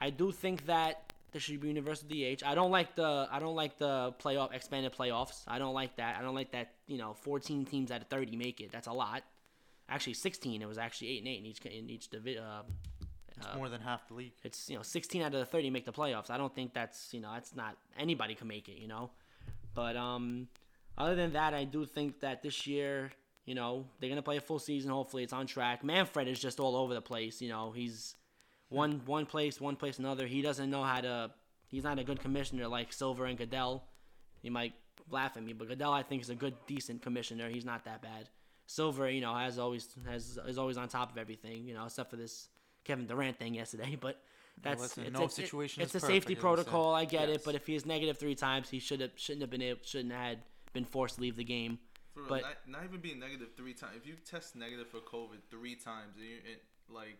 [0.00, 2.44] I do think that there should be universal DH.
[2.46, 5.42] I don't like the I don't like the playoff expanded playoffs.
[5.48, 6.16] I don't like that.
[6.16, 6.70] I don't like that.
[6.86, 8.70] You know, 14 teams out of 30 make it.
[8.70, 9.24] That's a lot.
[9.88, 10.62] Actually, 16.
[10.62, 12.62] It was actually eight and eight in each in each divi- uh,
[13.36, 14.32] It's more than half the league.
[14.44, 16.30] it's you know 16 out of the 30 make the playoffs.
[16.30, 18.78] I don't think that's you know that's not anybody can make it.
[18.78, 19.10] You know,
[19.74, 20.48] but um,
[20.96, 23.10] other than that, I do think that this year,
[23.44, 24.90] you know, they're gonna play a full season.
[24.90, 25.82] Hopefully, it's on track.
[25.82, 27.42] Manfred is just all over the place.
[27.42, 28.14] You know, he's
[28.68, 30.26] one one place, one place, another.
[30.26, 31.30] He doesn't know how to.
[31.66, 33.82] He's not a good commissioner like Silver and Goodell.
[34.42, 34.74] He might
[35.10, 37.48] laugh at me, but Goodell I think is a good, decent commissioner.
[37.48, 38.28] He's not that bad.
[38.66, 42.10] Silver, you know, has always has is always on top of everything, you know, except
[42.10, 42.48] for this
[42.84, 43.96] Kevin Durant thing yesterday.
[44.00, 44.20] But
[44.62, 46.94] that's listen, it's no a, situation It's is a safety perfect, as protocol.
[46.94, 47.38] I get Yes.
[47.38, 49.80] it, but if he is negative three times, he should have shouldn't have been able,
[49.82, 50.38] shouldn't have had
[50.72, 51.78] been forced to leave the game.
[52.12, 53.96] For real, But- not, not even being negative three times.
[53.96, 57.18] If you test negative for COVID three times, and you and, like,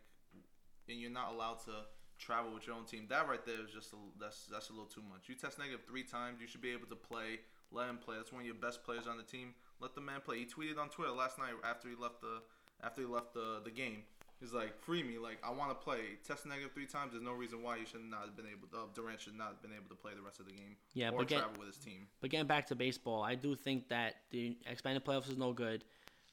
[0.88, 1.86] and you're not allowed to
[2.18, 4.86] travel with your own team, that right there is just a, that's that's a little
[4.86, 5.28] too much.
[5.28, 7.40] You test negative three times, you should be able to play.
[7.72, 8.14] Let him play.
[8.16, 9.54] That's one of your best players on the team.
[9.80, 10.38] Let the man play.
[10.38, 12.42] He tweeted on Twitter last night after he left the
[12.82, 14.04] after he left the the game.
[14.40, 15.18] He's like, free me.
[15.18, 16.00] Like, I want to play.
[16.26, 17.12] Test negative three times.
[17.12, 18.68] There's no reason why you should not have been able.
[18.68, 20.76] To, uh, Durant should not have been able to play the rest of the game.
[20.92, 22.08] Yeah, or but get- travel with his team.
[22.20, 25.84] But getting back to baseball, I do think that the expanded playoffs is no good.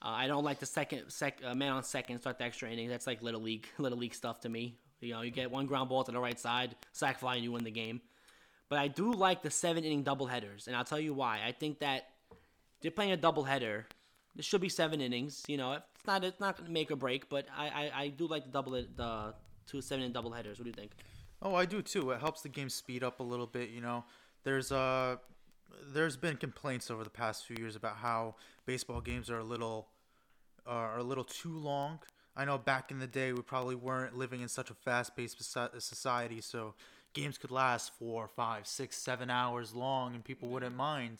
[0.02, 2.90] Uh, I don't like the second sec, uh, man on second start the extra inning.
[2.90, 4.78] That's like little league, little league stuff to me.
[5.00, 7.52] You know, you get one ground ball to the right side, sac fly, and you
[7.52, 8.02] win the game.
[8.70, 11.42] But I do like the seven inning double headers, and I'll tell you why.
[11.46, 12.10] I think that
[12.82, 13.86] they're playing a double header.
[14.36, 15.44] There should be seven innings.
[15.48, 18.28] You know, it's not it's not gonna make or break, but I I, I do
[18.28, 19.34] like the double the
[19.68, 20.58] two seven and double headers.
[20.58, 20.92] What do you think?
[21.42, 22.12] Oh, I do too.
[22.12, 23.70] It helps the game speed up a little bit.
[23.70, 24.04] You know,
[24.44, 25.18] there's uh,
[25.94, 28.36] there's been complaints over the past few years about how
[28.66, 29.90] baseball games are a little
[30.66, 32.00] uh, are a little too long.
[32.36, 35.38] I know back in the day we probably weren't living in such a fast-paced
[35.80, 36.76] society, so
[37.14, 41.18] games could last four, five, six, seven hours long, and people wouldn't mind.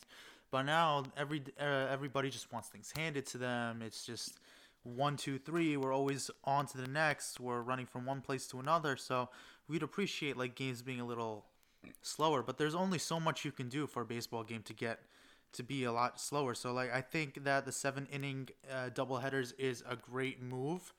[0.50, 3.82] But now every uh, everybody just wants things handed to them.
[3.82, 4.38] It's just
[4.84, 5.76] one, two, three.
[5.76, 7.40] We're always on to the next.
[7.40, 8.96] We're running from one place to another.
[8.96, 9.28] So
[9.68, 11.46] we'd appreciate like games being a little
[12.02, 12.42] slower.
[12.42, 15.00] But there's only so much you can do for a baseball game to get
[15.52, 16.54] to be a lot slower.
[16.54, 20.94] So like I think that the seven inning uh, double headers is a great move,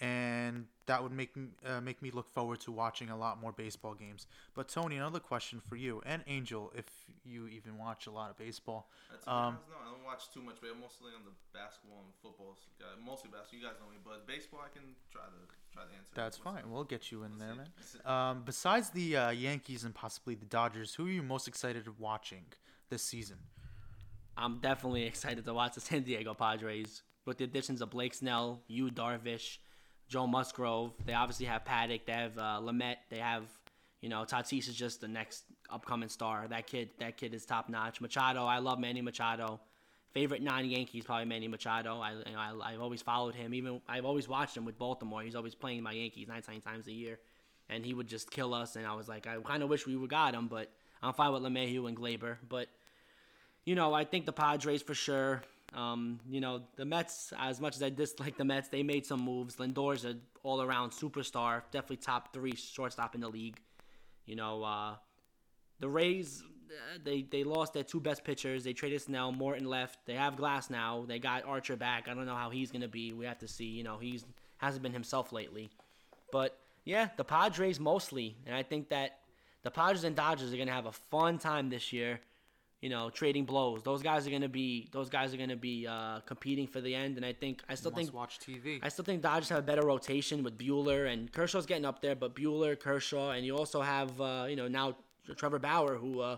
[0.00, 3.52] and that would make me uh, make me look forward to watching a lot more
[3.52, 4.26] baseball games.
[4.54, 6.84] But Tony, another question for you and Angel, if
[7.24, 8.90] you even watch a lot of baseball.
[9.10, 12.00] Uh, to Um, no, I don't watch too much, but I'm mostly on the basketball
[12.04, 12.56] and football.
[12.78, 12.86] guy.
[13.04, 13.60] Mostly basketball.
[13.60, 16.12] You guys know me, but baseball, I can try to try to answer.
[16.14, 16.70] That's What's fine.
[16.70, 17.68] We'll get you in there, man.
[17.76, 18.00] Let's see.
[18.04, 22.00] Um, besides the uh, Yankees and possibly the Dodgers, who are you most excited of
[22.00, 22.44] watching
[22.90, 23.38] this season?
[24.36, 28.62] I'm definitely excited to watch the San Diego Padres with the additions of Blake Snell,
[28.66, 29.58] Yu Darvish,
[30.08, 30.92] Joe Musgrove.
[31.04, 32.02] They obviously have Paddack.
[32.06, 32.96] They have uh, Lamet.
[33.10, 33.44] They have,
[34.00, 36.46] you know, Tatis is just the next upcoming star.
[36.48, 38.00] That kid, that kid is top notch.
[38.00, 39.60] Machado, I love Manny Machado.
[40.12, 42.00] Favorite non-Yankees probably Manny Machado.
[42.00, 43.52] I, you know, I I've always followed him.
[43.52, 45.22] Even I've always watched him with Baltimore.
[45.22, 47.18] He's always playing my Yankees 19 times a year,
[47.68, 48.76] and he would just kill us.
[48.76, 50.70] And I was like, I kind of wish we would got him, but
[51.02, 52.36] I'm fine with LeMahieu and Gleyber.
[52.48, 52.68] But
[53.64, 55.42] you know, I think the Padres for sure.
[55.74, 59.20] Um, you know, the Mets, as much as I dislike the Mets, they made some
[59.20, 59.56] moves.
[59.56, 63.58] Lindor's an all around superstar, definitely top three shortstop in the league.
[64.26, 64.94] You know, uh,
[65.80, 68.62] the Rays, uh, they, they lost their two best pitchers.
[68.62, 69.98] They traded Snell, Morton left.
[70.06, 71.08] They have Glasnow.
[71.08, 72.08] They got Archer back.
[72.08, 73.12] I don't know how he's going to be.
[73.12, 73.66] We have to see.
[73.66, 74.24] You know, he's
[74.58, 75.70] hasn't been himself lately.
[76.30, 78.36] But yeah, the Padres mostly.
[78.46, 79.18] And I think that
[79.62, 82.20] the Padres and Dodgers are going to have a fun time this year
[82.84, 83.82] you know, trading blows.
[83.82, 87.16] Those guys are gonna be those guys are gonna be uh, competing for the end,
[87.16, 88.78] and I think I still think watch TV.
[88.82, 92.14] I still think Dodgers have a better rotation with Buehler and Kershaw's getting up there,
[92.14, 94.96] but Buehler, Kershaw, and you also have uh, you know now
[95.34, 96.36] Trevor Bauer who uh,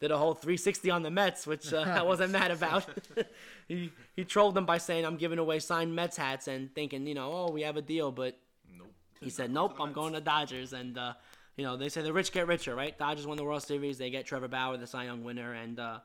[0.00, 2.86] did a whole 360 on the Mets, which uh, I wasn't mad about.
[3.68, 7.14] he he trolled them by saying I'm giving away signed Mets hats and thinking you
[7.14, 8.38] know oh we have a deal, but
[8.78, 8.94] Nope.
[9.20, 11.12] he said, "Nope, I'm going to Dodgers." And uh,
[11.56, 12.96] you know, they say the rich get richer, right?
[12.98, 13.98] Dodgers won the World Series.
[13.98, 15.98] They get Trevor Bauer, the Cy Young winner, and uh,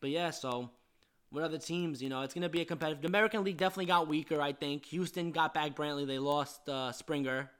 [0.00, 0.30] but yeah.
[0.30, 0.70] So
[1.30, 3.02] what other teams, you know, it's going to be a competitive.
[3.02, 4.40] The American League definitely got weaker.
[4.40, 6.06] I think Houston got back Brantley.
[6.06, 7.50] They lost uh, Springer.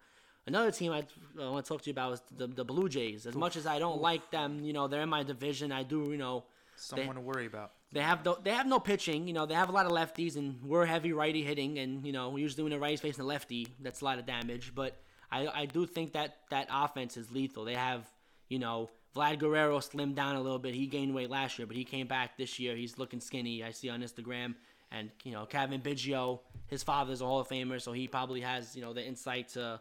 [0.46, 1.00] Another team I
[1.40, 3.26] uh, want to talk to you about is the the Blue Jays.
[3.26, 5.70] As much as I don't like them, you know, they're in my division.
[5.70, 6.44] I do, you know,
[6.76, 7.72] Someone to worry about.
[7.92, 9.28] they have no, they have no pitching.
[9.28, 12.12] You know, they have a lot of lefties, and we're heavy righty hitting, and you
[12.12, 14.72] know, we're usually when a righty's facing a lefty, that's a lot of damage.
[14.74, 14.96] But
[15.32, 17.64] I, I do think that that offense is lethal.
[17.64, 18.04] They have,
[18.48, 20.74] you know, Vlad Guerrero slimmed down a little bit.
[20.74, 22.76] He gained weight last year, but he came back this year.
[22.76, 23.64] He's looking skinny.
[23.64, 24.54] I see on Instagram,
[24.92, 28.76] and you know, Kevin Biggio, his father's a Hall of Famer, so he probably has
[28.76, 29.80] you know the insight to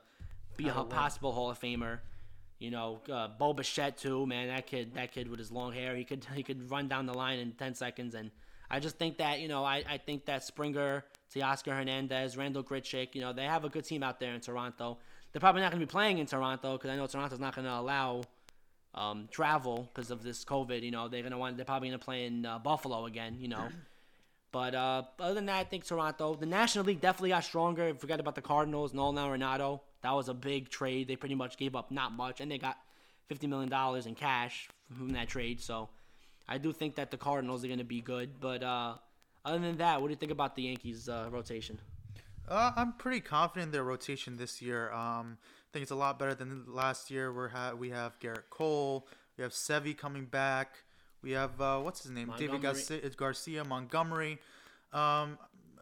[0.57, 0.97] be a How to win.
[0.97, 1.99] possible Hall of Famer.
[2.57, 4.47] You know, uh, Bo Bichette too, man.
[4.47, 7.13] That kid, that kid with his long hair, he could he could run down the
[7.13, 8.15] line in ten seconds.
[8.15, 8.31] And
[8.69, 13.13] I just think that you know, I, I think that Springer, Teoscar Hernandez, Randal Grichuk,
[13.13, 14.97] you know, they have a good team out there in Toronto.
[15.31, 17.65] They're probably not going to be playing in Toronto because I know Toronto's not going
[17.65, 18.23] to allow
[18.93, 20.81] um, travel because of this COVID.
[20.81, 23.37] You know, they're gonna want they're probably gonna play in uh, Buffalo again.
[23.39, 23.67] You know.
[24.51, 27.93] But uh, other than that, I think Toronto, the National League definitely got stronger.
[27.93, 29.81] Forget about the Cardinals, Nolan Arenado.
[30.01, 31.07] That was a big trade.
[31.07, 32.75] They pretty much gave up not much, and they got
[33.27, 35.61] fifty million dollars in cash from that trade.
[35.61, 35.89] So
[36.47, 38.39] I do think that the Cardinals are going to be good.
[38.39, 38.95] But uh,
[39.45, 41.77] other than that, what do you think about the Yankees uh, rotation?
[42.49, 44.91] Uh, I'm pretty confident in their rotation this year.
[44.91, 47.31] Um, I think it's a lot better than last year.
[47.31, 49.07] Where ha- we have Gerrit Cole,
[49.37, 50.77] we have Sevy coming back,
[51.21, 52.81] we have uh, what's his name, David Montgomery.
[52.81, 54.39] Garcia, Garcia Montgomery.
[54.93, 55.37] Um,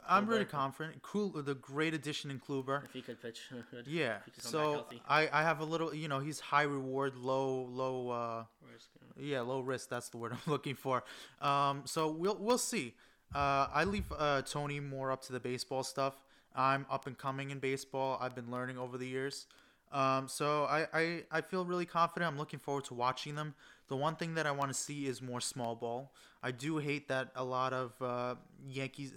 [0.10, 1.02] I'm really confident.
[1.02, 2.86] Cool, the great addition in Kluber.
[2.86, 3.88] If he could pitch, good.
[3.88, 4.18] Yeah.
[4.20, 4.86] Could So.
[5.08, 8.10] I, I have a little, you know, he's high reward, low low.
[8.10, 8.90] Uh, Risk.
[9.20, 9.90] yeah, low risk.
[9.90, 11.04] That's the word I'm looking for.
[11.42, 12.94] Um, so we'll we'll see.
[13.36, 16.22] Uh, I leave uh, Tony more up to the baseball stuff.
[16.58, 18.18] I'm up and coming in baseball.
[18.20, 19.46] I've been learning over the years.
[19.92, 22.30] Um, so I, I, I feel really confident.
[22.30, 23.54] I'm looking forward to watching them.
[23.88, 26.12] The one thing that I want to see is more small ball.
[26.44, 28.36] I do hate that a lot of uh,
[28.68, 29.14] Yankees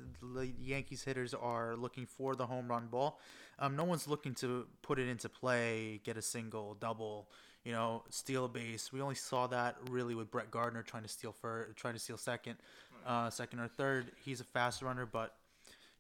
[0.61, 3.19] Yankees hitters are looking for the home run ball.
[3.59, 7.29] Um, no one's looking to put it into play, get a single, double,
[7.65, 8.93] you know, steal a base.
[8.93, 12.17] We only saw that really with Brett Gardner trying to steal for trying to steal
[12.17, 12.57] second,
[13.05, 14.13] uh, second or third.
[14.25, 15.35] He's a fast runner, but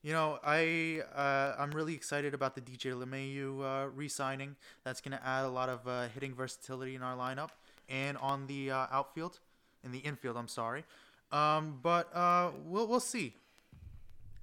[0.03, 4.57] you know, I uh, I'm really excited about the DJ LeMahieu uh, re-signing.
[4.85, 7.51] That's going to add a lot of uh, hitting versatility in our lineup
[7.89, 9.41] and on the uh, outfield,
[9.85, 10.37] in the infield.
[10.37, 10.85] I'm sorry,
[11.33, 13.35] um, but uh, we'll we'll see.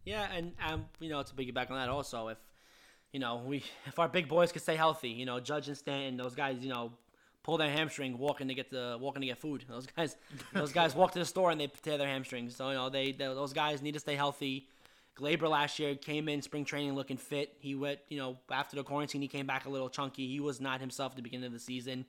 [0.06, 2.38] Yeah, and um, you know, to piggyback on that also, if
[3.12, 6.18] you know we if our big boys could stay healthy, you know, Judge and Stanton,
[6.18, 6.92] those guys, you know,
[7.48, 9.66] pull their hamstring walking to get the walking to get food.
[9.68, 10.18] Those guys,
[10.54, 12.56] those guys walk to the store and they tear their hamstrings.
[12.56, 14.68] So you know, they, they those guys need to stay healthy.
[15.18, 17.54] Gleyber last year came in spring training looking fit.
[17.60, 20.28] He went, you know, after the quarantine, he came back a little chunky.
[20.28, 22.06] He was not himself at the beginning of the season.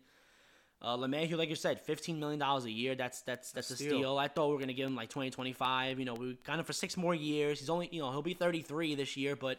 [0.80, 2.94] Uh, LeMahieu, like you said, fifteen million dollars a year.
[2.94, 3.88] That's that's that's a Steal.
[3.88, 4.18] steal.
[4.18, 5.98] I thought we were gonna give him like 20, 25.
[5.98, 7.58] You know, we got him for six more years.
[7.58, 9.58] He's only, you know, he'll be thirty three this year, but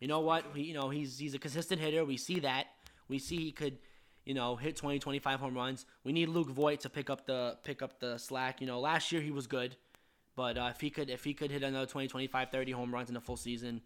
[0.00, 0.44] you know what?
[0.54, 2.04] He, you know, he's he's a consistent hitter.
[2.04, 2.68] We see that.
[3.08, 3.76] We see he could,
[4.24, 5.84] you know, hit 20, 25 home runs.
[6.04, 8.60] We need Luke Voit to pick up the pick up the slack.
[8.62, 9.76] You know, last year he was good,
[10.36, 13.10] but uh, if he could if he could hit another 20, 25, 30 home runs
[13.10, 13.80] in a full season,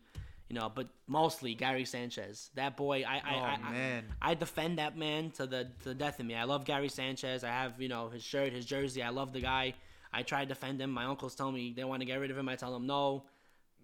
[0.48, 2.50] you know, but mostly Gary Sanchez.
[2.54, 4.04] That boy, I I, Oh, I, I- man.
[4.22, 6.34] I defend that man to the to the death of me.
[6.34, 7.44] I love Gary Sanchez.
[7.44, 9.02] I have you know his shirt, his jersey.
[9.02, 9.74] I love the guy.
[10.12, 10.90] I try to defend him.
[10.92, 12.48] My uncles tell me they want to get rid of him.
[12.48, 13.24] I tell them no.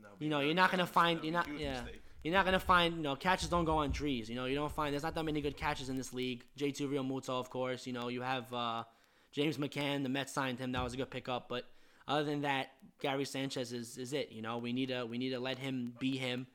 [0.00, 1.22] No you know, you're not gonna find.
[1.24, 1.48] You're not.
[1.58, 1.80] Yeah.
[2.22, 2.96] You're not gonna find.
[2.96, 4.28] You know, catches don't go on trees.
[4.28, 4.92] You know, you don't find.
[4.92, 6.44] There's not that many good catches in this league.
[6.56, 6.84] J.T.
[6.86, 7.86] Realmuto, of course.
[7.86, 8.84] You know, you have uh,
[9.32, 10.02] James McCann.
[10.02, 10.72] The Mets signed him.
[10.72, 11.48] That was a good pickup.
[11.48, 11.64] But
[12.10, 14.30] other than that, Gary Sanchez is, is it.
[14.32, 16.46] You know, we need to we need to let him be him.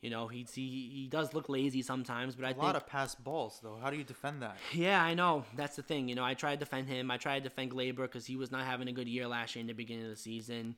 [0.00, 2.86] You know, he he he does look lazy sometimes, but I A think lot of
[2.86, 3.78] pass balls, though.
[3.80, 4.56] How do you defend that?
[4.72, 5.44] yeah, I know.
[5.56, 6.08] That's the thing.
[6.08, 7.10] You know, I tried to defend him.
[7.10, 9.60] I tried to defend Gleyber because he was not having a good year last year
[9.60, 10.74] in the beginning of the season.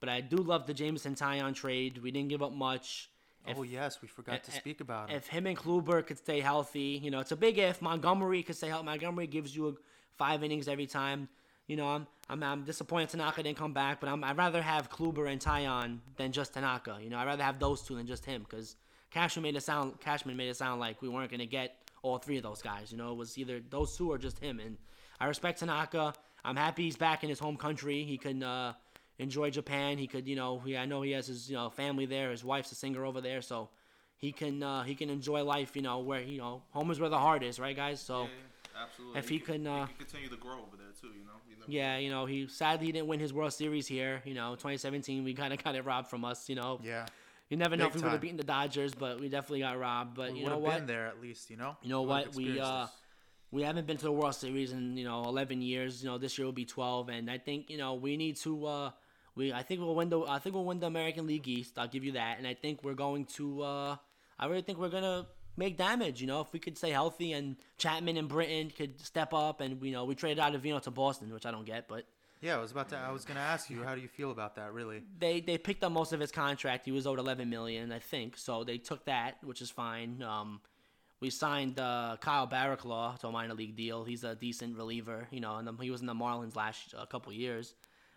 [0.00, 1.98] But I do love the Jameson Taillon trade.
[1.98, 3.10] We didn't give up much.
[3.46, 5.16] If, oh yes, we forgot to eh, speak about it.
[5.16, 7.82] if him and Kluber could stay healthy, you know, it's a big if.
[7.82, 8.86] Montgomery could stay healthy.
[8.86, 9.76] Montgomery gives you
[10.16, 11.28] five innings every time.
[11.72, 14.90] You know, I'm I'm, I'm disappointed Tanaka didn't come back, but I'm, I'd rather have
[14.90, 16.98] Kluber and Taillon than just Tanaka.
[17.02, 18.76] You know, I'd rather have those two than just him because
[19.10, 22.36] Cashman made it sound Cashman made it sound like we weren't gonna get all three
[22.36, 22.92] of those guys.
[22.92, 24.60] You know, it was either those two or just him.
[24.60, 24.76] And
[25.18, 26.12] I respect Tanaka.
[26.44, 28.04] I'm happy he's back in his home country.
[28.04, 28.74] He can uh,
[29.18, 29.96] enjoy Japan.
[29.96, 32.32] He could, you know, he, I know he has his you know family there.
[32.32, 33.70] His wife's a singer over there, so
[34.18, 35.74] he can uh, he can enjoy life.
[35.74, 37.98] You know, where you know home is where the heart is, right, guys?
[37.98, 38.28] So.
[38.80, 39.18] Absolutely.
[39.18, 41.32] If he can, uh, continue to grow over there too, you know.
[41.48, 44.22] You never Yeah, you know, he sadly he didn't win his World Series here.
[44.24, 46.48] You know, 2017, we kind of got it robbed from us.
[46.48, 47.06] You know, yeah,
[47.48, 49.78] you never know Big if we would have beaten the Dodgers, but we definitely got
[49.78, 50.14] robbed.
[50.14, 50.76] But we you would know have what?
[50.78, 51.50] been there at least.
[51.50, 51.76] You know.
[51.82, 52.34] You know We what?
[52.34, 52.86] We uh,
[53.50, 56.02] we haven't been to the World Series in you know 11 years.
[56.02, 58.66] You know, this year will be 12, and I think you know we need to.
[58.66, 58.90] Uh,
[59.34, 61.78] we I think we'll win the I think we'll win the American League East.
[61.78, 63.62] I'll give you that, and I think we're going to.
[63.62, 63.96] Uh,
[64.38, 66.20] I really think we're gonna make damage.
[66.20, 69.82] You know, if we could stay healthy and Chapman and Britton could step up, and
[69.82, 72.04] you know we traded Ottavino to Boston, which I don't get, but.
[72.40, 72.96] Yeah, I was about to.
[72.96, 74.72] I was gonna ask you, how do you feel about that?
[74.72, 75.04] Really?
[75.20, 76.84] they they picked up most of his contract.
[76.84, 78.36] He was owed 11 million, I think.
[78.36, 80.20] So they took that, which is fine.
[80.24, 80.60] Um,
[81.20, 84.02] we signed uh, Kyle Barraclough to a minor league deal.
[84.02, 87.06] He's a decent reliever, you know, and um, he was in the Marlins last a
[87.06, 87.76] couple years.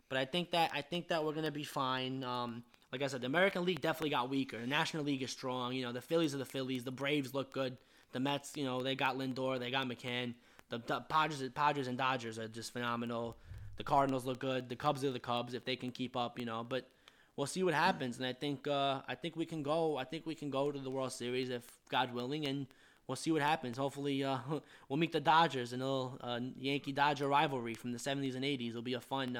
[0.09, 2.23] But I think that I think that we're gonna be fine.
[2.23, 4.59] Um, like I said, the American League definitely got weaker.
[4.59, 5.73] The National League is strong.
[5.73, 6.83] You know, the Phillies are the Phillies.
[6.83, 7.77] The Braves look good.
[8.11, 10.35] The Mets, you know, they got Lindor, they got McCann.
[10.69, 13.37] The, the Padres, Padres and Dodgers are just phenomenal.
[13.77, 14.69] The Cardinals look good.
[14.69, 16.63] The Cubs are the Cubs if they can keep up, you know.
[16.63, 16.87] But
[17.35, 19.97] we'll see what happens, and I think uh, I think we can go.
[19.97, 22.67] I think we can go to the World Series if God willing, and
[23.07, 23.77] we'll see what happens.
[23.77, 24.37] Hopefully, uh,
[24.89, 28.45] we'll meet the Dodgers and a little uh, Yankee Dodger rivalry from the '70s and
[28.45, 28.69] '80s.
[28.69, 29.35] It'll be a fun.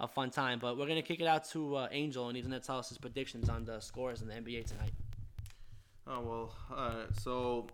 [0.00, 2.58] A fun time, but we're gonna kick it out to uh, Angel, and he's gonna
[2.60, 4.92] tell us his predictions on the scores in the NBA tonight.
[6.06, 7.16] Oh well, alright.
[7.20, 7.68] So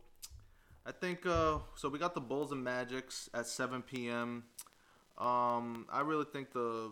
[0.85, 4.45] I think uh so we got the Bulls and Magics at 7 p.m.
[5.19, 6.91] Um, I really think the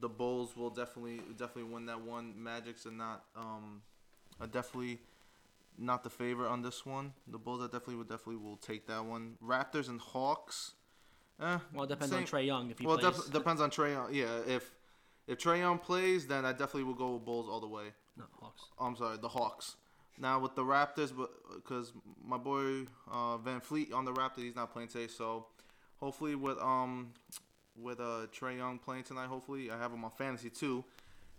[0.00, 2.34] the Bulls will definitely definitely win that one.
[2.36, 3.82] Magic's are not um,
[4.40, 5.00] are definitely
[5.78, 7.12] not the favorite on this one.
[7.26, 9.36] The Bulls, are definitely would definitely will take that one.
[9.44, 10.72] Raptors and Hawks.
[11.40, 13.16] Eh, Well, it depends same- on Trae Young if he well, it plays.
[13.24, 14.12] def- depends on Trae Young.
[14.14, 14.74] Yeah, if
[15.26, 17.92] if Trae Young plays, then I definitely will go with Bulls all the way.
[18.16, 18.62] no, Hawks.
[18.78, 19.76] Oh, I'm sorry, the Hawks.
[20.20, 21.12] Now with the Raptors,
[21.54, 21.92] because
[22.24, 25.06] my boy uh, VanVleet on the Raptors, he's not playing today.
[25.06, 25.46] So
[26.00, 27.12] hopefully with um
[27.76, 30.84] with uh Trae Young playing tonight, hopefully I have him on fantasy too.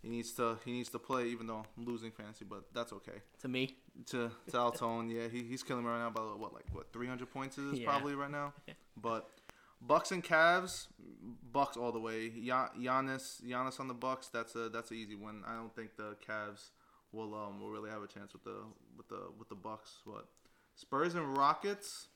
[0.02, 3.22] He needs to he needs to play, even though I'm losing fantasy, but that's okay.
[3.42, 3.76] To me,
[4.12, 7.30] To to Altone, yeah, he, he's killing me right now by what like what 300
[7.30, 7.90] points is Yeah.
[7.90, 8.54] probably right now.
[9.02, 9.30] But
[9.82, 10.88] Bucks and Cavs,
[11.52, 12.32] Bucks all the way.
[12.36, 14.28] Ya- Giannis, Giannis on the Bucks.
[14.28, 15.42] That's a that's an easy win.
[15.48, 16.70] I don't think the Cavs
[17.12, 18.58] will um will really have a chance with the
[18.98, 20.00] with the with the Bucks.
[20.06, 20.26] What
[20.76, 22.08] Spurs and Rockets?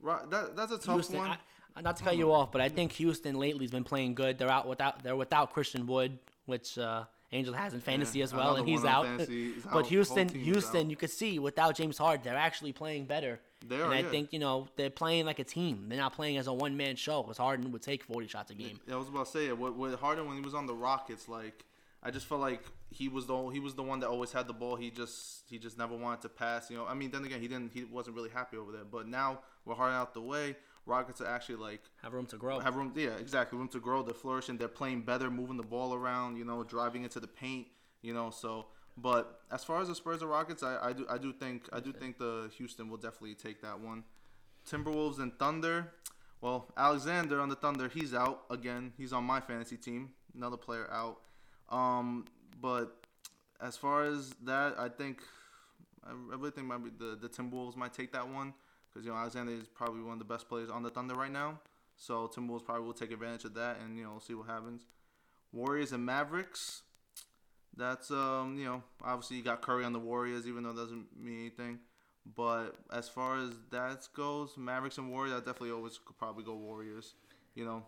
[0.00, 1.18] Ro- that that's a tough Houston.
[1.18, 1.38] one.
[1.76, 4.38] I, not to cut you off, but I think Houston lately's been playing good.
[4.38, 8.32] They're out without they're without Christian Wood, which uh, Angel has in fantasy Yeah, as
[8.34, 9.06] well, and he's out.
[9.28, 9.72] He's out.
[9.72, 10.90] but Houston, Houston, out.
[10.90, 13.40] you could see without James Harden, they're actually playing better.
[13.66, 14.10] They and I yeah.
[14.10, 15.86] think you know they're playing like a team.
[15.88, 17.22] They're not playing as a one man show.
[17.22, 18.80] Because Harden would take forty shots a game.
[18.90, 19.58] I was about to say it.
[19.58, 21.64] With, with Harden when he was on the Rockets, like
[22.02, 24.52] I just felt like he was the he was the one that always had the
[24.52, 24.76] ball.
[24.76, 26.70] He just he just never wanted to pass.
[26.70, 28.84] You know, I mean, then again, he didn't he wasn't really happy over there.
[28.84, 32.58] But now with Harden out the way, Rockets are actually like Have room to grow.
[32.60, 32.92] have room.
[32.94, 34.02] Yeah, exactly, room to grow.
[34.02, 34.58] They're flourishing.
[34.58, 36.36] They're playing better, moving the ball around.
[36.36, 37.66] You know, driving into the paint.
[38.02, 38.66] You know, so.
[38.96, 41.80] But as far as the Spurs and Rockets, I, I do I do think I
[41.80, 44.04] do think the Houston will definitely take that one.
[44.68, 45.92] Timberwolves and Thunder.
[46.40, 48.92] Well, Alexander on the Thunder, he's out again.
[48.96, 50.10] He's on my fantasy team.
[50.34, 51.18] Another player out.
[51.70, 52.26] Um,
[52.60, 53.06] but
[53.60, 55.22] as far as that, I think
[56.04, 58.54] I I really think maybe the the Timberwolves might take that one
[58.88, 61.32] because you know Alexander is probably one of the best players on the Thunder right
[61.32, 61.60] now.
[61.96, 64.86] So Timberwolves probably will take advantage of that, and you know see what happens.
[65.52, 66.82] Warriors and Mavericks.
[67.76, 71.06] That's um you know obviously you got Curry on the Warriors, even though it doesn't
[71.18, 71.78] mean anything.
[72.34, 76.54] But as far as that goes, Mavericks and Warriors, I definitely always could probably go
[76.56, 77.14] Warriors.
[77.54, 77.84] You know,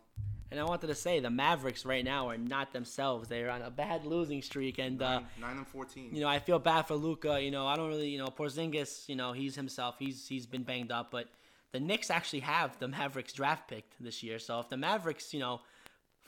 [0.50, 3.28] And I wanted to say the Mavericks right now are not themselves.
[3.28, 6.14] They're on a bad losing streak, and uh, nine, nine and fourteen.
[6.14, 7.38] you know I feel bad for Luka.
[7.42, 9.08] You know I don't really you know Porzingis.
[9.08, 9.96] You know he's himself.
[9.98, 11.26] He's he's been banged up, but
[11.72, 14.38] the Knicks actually have the Mavericks draft picked this year.
[14.38, 15.60] So if the Mavericks you know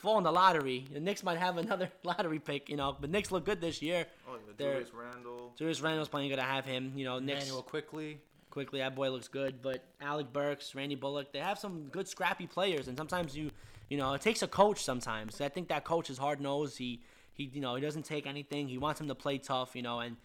[0.00, 2.68] fall in the lottery, the Knicks might have another lottery pick.
[2.68, 4.06] You know But Knicks look good this year.
[4.28, 5.52] oh yeah, they're- Julius Randle.
[5.56, 6.38] Julius Randle's playing good.
[6.38, 6.92] I have him.
[6.96, 8.20] You know Knicks Immanuel Quickley.
[8.50, 8.80] Quickley.
[8.80, 9.62] That boy looks good.
[9.62, 12.88] But Alec Burks, Randy Bullock, they have some good scrappy players.
[12.88, 13.50] And sometimes you,
[13.88, 14.82] you know, it takes a coach.
[14.82, 16.76] Sometimes I think that coach is hard nosed.
[16.78, 17.00] He,
[17.32, 18.66] he, you know, he doesn't take anything.
[18.66, 19.76] He wants him to play tough.
[19.76, 20.16] You know, and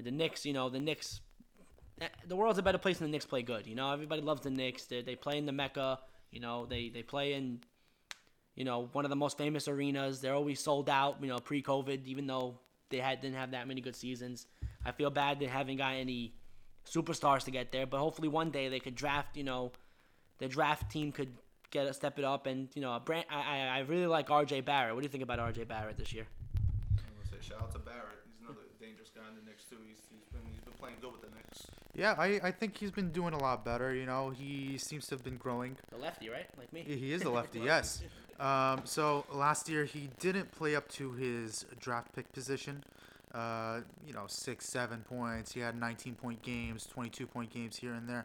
[0.00, 1.20] the Knicks, you know, the Knicks.
[2.00, 3.66] eh, The world's a better place when the Knicks play good.
[3.68, 4.86] You know, everybody loves the Knicks.
[4.86, 6.00] They, they play in the Mecca.
[6.32, 7.60] You know, they, they play in,
[8.60, 10.20] you know, one of the most famous arenas.
[10.20, 11.16] They're always sold out.
[11.22, 12.58] You know, pre-COVID, even though
[12.90, 14.46] they had didn't have that many good seasons.
[14.84, 16.34] I feel bad they haven't got any
[16.84, 19.34] superstars to get there, but hopefully one day they could draft.
[19.34, 19.72] You know,
[20.40, 21.30] the draft team could
[21.70, 24.60] get a step it up, and you know, Brand, I I- I really like R.J.
[24.60, 24.94] Barrett.
[24.94, 25.64] What do you think about R.J.
[25.64, 26.26] Barrett this year?
[26.98, 28.18] I'm gonna say shout out to Barrett.
[28.26, 29.76] He's another dangerous guy in the next two.
[29.88, 31.66] He's, he's been he's been playing good with the Knicks.
[31.94, 33.94] Yeah, I, I think he's been doing a lot better.
[33.94, 35.76] You know, he seems to have been growing.
[35.90, 36.46] The lefty, right?
[36.58, 36.82] Like me.
[36.86, 38.02] He he is a lefty, yes.
[38.40, 42.82] Um, so last year he didn't play up to his draft pick position.
[43.34, 45.52] Uh, you know, six, seven points.
[45.52, 48.24] He had 19 point games, 22 point games here and there.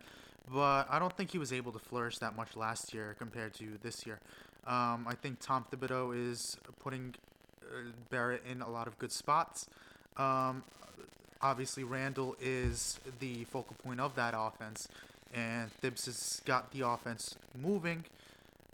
[0.52, 3.78] But I don't think he was able to flourish that much last year compared to
[3.84, 4.20] this year.
[4.66, 7.14] Um, I think Tom Thibodeau is putting
[7.62, 9.68] uh, Barrett in a lot of good spots.
[10.18, 10.64] Um,
[11.42, 14.88] obviously, Randle is the focal point of that offense,
[15.34, 18.06] and Thibs has got the offense moving.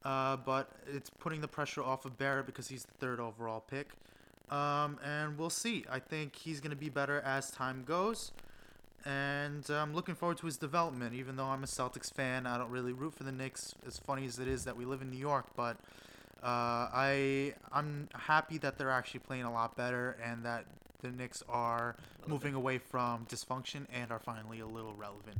[0.03, 3.91] Uh, but it's putting the pressure off of Barrett because he's the third overall pick.
[4.49, 5.85] Um, and we'll see.
[5.89, 8.31] I think he's going to be better as time goes.
[9.05, 11.15] And I'm looking forward to his development.
[11.15, 13.73] Even though I'm a Celtics fan, I don't really root for the Knicks.
[13.87, 15.77] As funny as it is that we live in New York, but
[16.43, 20.65] uh, I I'm happy that they're actually playing a lot better and that
[21.01, 21.95] the Knicks are
[22.27, 25.37] moving away from dysfunction and are finally a little relevant.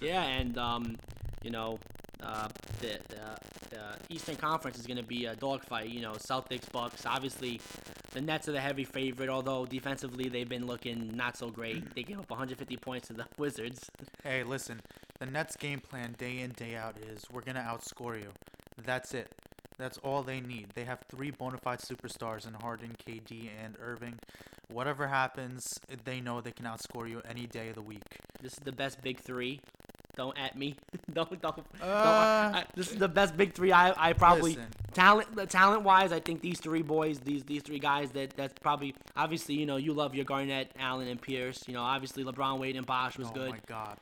[0.00, 0.98] Yeah, and um,
[1.42, 1.78] you know,
[2.22, 2.48] uh,
[2.80, 3.38] the, the
[3.70, 5.88] the Eastern Conference is going to be a dogfight.
[5.88, 7.04] You know, Celtics, Bucks.
[7.06, 7.60] Obviously,
[8.12, 9.28] the Nets are the heavy favorite.
[9.28, 11.94] Although defensively, they've been looking not so great.
[11.94, 13.90] They gave up 150 points to the Wizards.
[14.22, 14.80] Hey, listen,
[15.18, 18.30] the Nets game plan day in, day out is we're going to outscore you.
[18.84, 19.32] That's it.
[19.76, 20.70] That's all they need.
[20.74, 24.18] They have three bona fide superstars in Harden, KD, and Irving.
[24.70, 28.02] Whatever happens, they know they can outscore you any day of the week.
[28.42, 29.60] This is the best big three
[30.18, 30.74] don't at me.
[31.12, 31.56] don't don't.
[31.56, 33.72] don't Uh, I, this is the best big three.
[33.72, 34.66] I I probably Listen.
[34.92, 36.12] talent the talent wise.
[36.12, 39.76] I think these three boys, these these three guys, that that's probably obviously you know
[39.76, 41.64] you love your Garnett, Allen, and Pierce.
[41.66, 43.48] You know obviously LeBron, Wade, and Bosh was oh good.
[43.48, 43.96] Oh my God.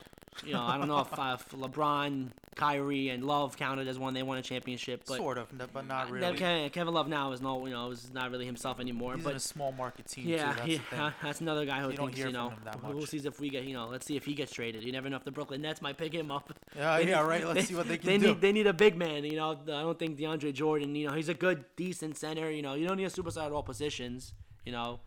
[0.45, 4.13] You know I don't know if, uh, if LeBron, Kyrie, and Love counted as one.
[4.13, 5.17] They won a championship, but.
[5.17, 6.37] sort of, but not really.
[6.37, 9.15] Kevin, Kevin Love now is no, you know, is not really himself anymore.
[9.15, 10.55] He's but in a small market team yeah, too.
[10.55, 10.99] That's he, the thing.
[10.99, 13.05] uh, that's another guy who You don't thinks hear you know from him that who
[13.05, 14.83] sees if we get you know let's see if he gets traded.
[14.83, 16.53] You never know if the Brooklyn Nets might pick him up.
[16.75, 17.47] Yeah, They yeah, need- right.
[17.47, 18.27] Let's see what they can they do.
[18.27, 19.23] need they need a big man.
[19.23, 20.95] You know, I don't think DeAndre Jordan.
[20.95, 22.49] You know, he's a good, decent center.
[22.51, 24.33] You know, you don't need a superstar at all positions.
[24.65, 24.99] You know,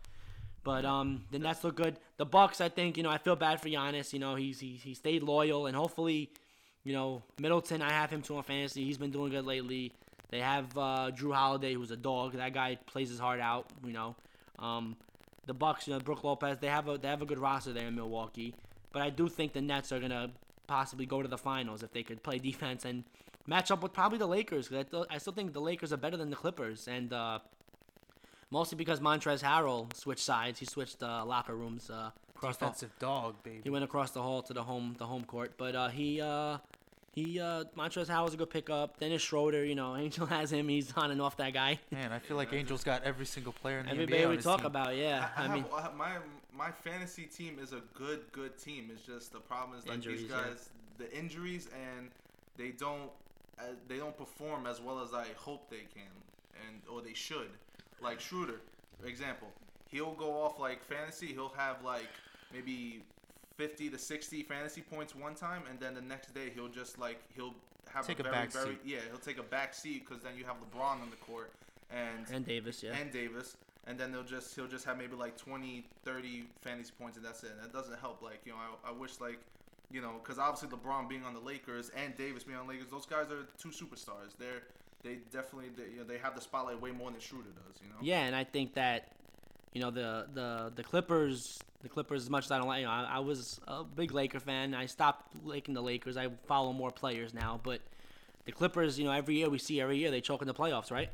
[0.63, 1.97] but um, the Nets look good.
[2.17, 4.13] The Bucks, I think, you know, I feel bad for Giannis.
[4.13, 6.29] You know, he's he, he stayed loyal, and hopefully,
[6.83, 7.81] you know, Middleton.
[7.81, 8.85] I have him too on fantasy.
[8.85, 9.93] He's been doing good lately.
[10.29, 12.33] They have uh, Jrue Holiday, who's a dog.
[12.33, 13.67] That guy plays his heart out.
[13.85, 14.15] You know,
[14.59, 14.95] um,
[15.47, 16.57] the Bucks, you know, Brook Lopez.
[16.59, 18.53] They have a they have a good roster there in Milwaukee.
[18.93, 20.29] But I do think the Nets are gonna
[20.67, 23.03] possibly go to the finals if they could play defense and
[23.47, 24.69] match up with probably the Lakers.
[24.69, 27.39] 'cause I, th- I still think the Lakers are better than the Clippers, and uh,
[28.51, 30.59] mostly because Montrezl Harrell switched sides.
[30.59, 32.65] He switched uh, locker rooms uh, across the.
[32.65, 33.61] Defensive dog, baby.
[33.63, 36.57] He went across the hall to the home the home court, but uh, he uh,
[37.13, 38.99] he uh, Montrezl Harrell's a good pickup.
[38.99, 40.67] Dennis Schroeder, you know, Angel has him.
[40.67, 41.79] He's on and off that guy.
[41.91, 44.37] Man, I feel like Angel's got every single player in the Everybody NBA on we
[44.37, 44.65] talk team.
[44.67, 45.29] about, yeah.
[45.35, 46.17] I, I, have, mean, I have- my
[46.53, 48.89] my fantasy team is a good good team.
[48.93, 50.43] It's just the problem is like Injuries, these yeah.
[50.43, 52.09] guys, the injuries, and
[52.57, 53.09] they don't
[53.59, 56.11] uh, they don't perform as well as I hope they can,
[56.67, 57.49] and or they should.
[58.01, 58.61] Like Schroeder,
[58.99, 59.47] for example,
[59.89, 61.27] he'll go off like fantasy.
[61.27, 62.09] He'll have like
[62.53, 63.03] maybe.
[63.57, 67.21] 50 to 60 fantasy points one time and then the next day he'll just like
[67.35, 67.53] he'll
[67.93, 68.79] have Take a a very back very seat.
[68.83, 71.51] yeah he'll take a back seat because then you have LeBron on the court
[71.93, 72.93] and and Davis, yeah.
[72.93, 77.17] and Davis, and then they'll just he'll just have maybe like 20, 30 fantasy points,
[77.17, 77.51] and that's it.
[77.51, 78.21] And that doesn't help.
[78.21, 79.39] Like you know, I, I wish like
[79.91, 82.89] you know, because obviously LeBron being on the Lakers and Davis being on the Lakers,
[82.89, 84.37] those guys are two superstars.
[84.39, 84.63] They're
[85.03, 87.81] they definitely they, you know, they have the spotlight way more than Schroeder does.
[87.81, 87.95] You know.
[88.01, 89.11] Yeah, and I think that
[89.73, 92.23] you know the the the Clippers, the Clippers.
[92.23, 94.73] As much as I don't like, you know, I, I was a big Laker fan.
[94.73, 96.17] I stopped liking the Lakers.
[96.17, 97.81] I follow more players now, but
[98.45, 100.91] the Clippers, you know, every year we see every year they choke in the playoffs,
[100.91, 101.09] right?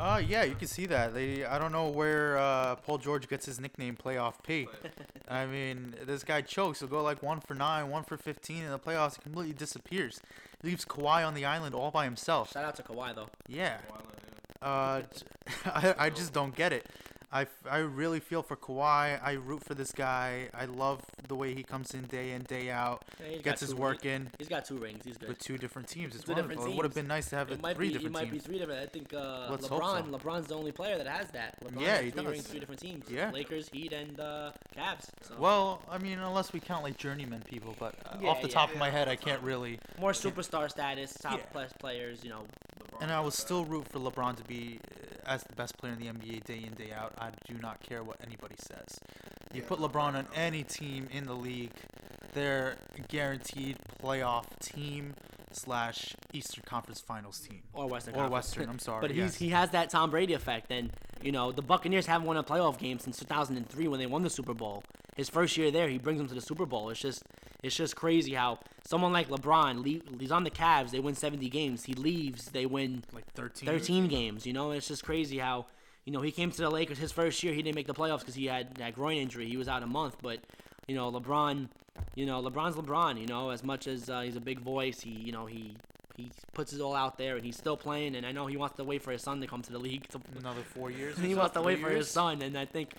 [0.00, 1.12] Uh, yeah, you can see that.
[1.12, 4.66] They, I don't know where uh, Paul George gets his nickname Playoff P.
[5.28, 6.80] I mean, this guy chokes.
[6.80, 9.16] He'll go like one for nine, one for fifteen in the playoffs.
[9.16, 10.22] He completely disappears.
[10.62, 12.50] Leaves Kawhi on the island all by himself.
[12.52, 13.28] Shout out to Kawhi though.
[13.46, 13.76] Yeah.
[13.90, 14.02] Well,
[14.62, 15.02] uh, Uh,
[15.66, 16.86] I, I just don't get it.
[17.32, 19.20] I, I really feel for Kawhi.
[19.22, 20.48] I root for this guy.
[20.52, 24.02] I love the way he comes in day in day out, Yeah, gets his work
[24.02, 25.04] ring- in He's got two rings.
[25.04, 25.28] He's good.
[25.28, 26.16] with two different teams.
[26.16, 26.72] It's Two different wonderful.
[26.72, 27.94] It would have been nice to have It it three be.
[27.94, 28.80] It different might be three different.
[28.82, 29.60] I think uh, LeBron.
[30.10, 30.18] so.
[30.18, 31.54] LeBron's the only player that has that.
[31.64, 32.32] LeBron Yeah, he three does.
[32.32, 33.04] rings, three different teams.
[33.08, 33.30] Yeah.
[33.30, 35.06] Lakers, Heat, and uh, Cavs.
[35.22, 35.34] So.
[35.38, 38.72] Well, I mean, unless we count like journeyman people, but uh, Yeah, off the top
[38.72, 39.78] of my head, I can't really.
[40.00, 42.24] more superstar status, top plus players.
[42.24, 42.42] You know,
[43.00, 44.78] And I will still root for LeBron to be
[45.26, 47.12] uh, as the best player in the NBA day in day out.
[47.18, 48.98] I do not care what anybody says.
[49.52, 51.72] You Yeah, put LeBron on any team in the league,
[52.34, 55.14] they're a guaranteed playoff team
[55.52, 57.60] slash Eastern Conference Finals team.
[57.72, 58.14] or Western.
[58.14, 58.32] Or Conference.
[58.32, 59.36] Western, I'm sorry, But he's yes.
[59.36, 60.90] he has that Tom Brady effect, and
[61.22, 64.30] you know the Buccaneers haven't won a playoff game since 2003 when they won the
[64.30, 64.82] Super Bowl.
[65.20, 66.88] His first year there, he brings them to the Super Bowl.
[66.88, 67.22] It's just
[67.62, 71.46] it's just crazy how someone like LeBron, leave, he's on the Cavs, they win 70
[71.50, 71.84] games.
[71.84, 73.68] He leaves, they win Like 13.
[73.68, 74.46] 13 games.
[74.46, 75.66] You know, it's just crazy how
[76.06, 77.52] you know he came to the Lakers his first year.
[77.52, 79.46] He didn't make the playoffs because he had that groin injury.
[79.46, 80.38] He was out a month, but
[80.88, 81.68] you know LeBron,
[82.14, 83.20] you know LeBron's LeBron.
[83.20, 85.76] You know, as much as uh, he's a big voice, he you know he
[86.16, 88.16] he puts it all out there and he's still playing.
[88.16, 90.08] And I know he wants to wait for his son to come to the league.
[90.08, 91.18] To, Another four years.
[91.22, 92.94] he wants to wait for his son, and I think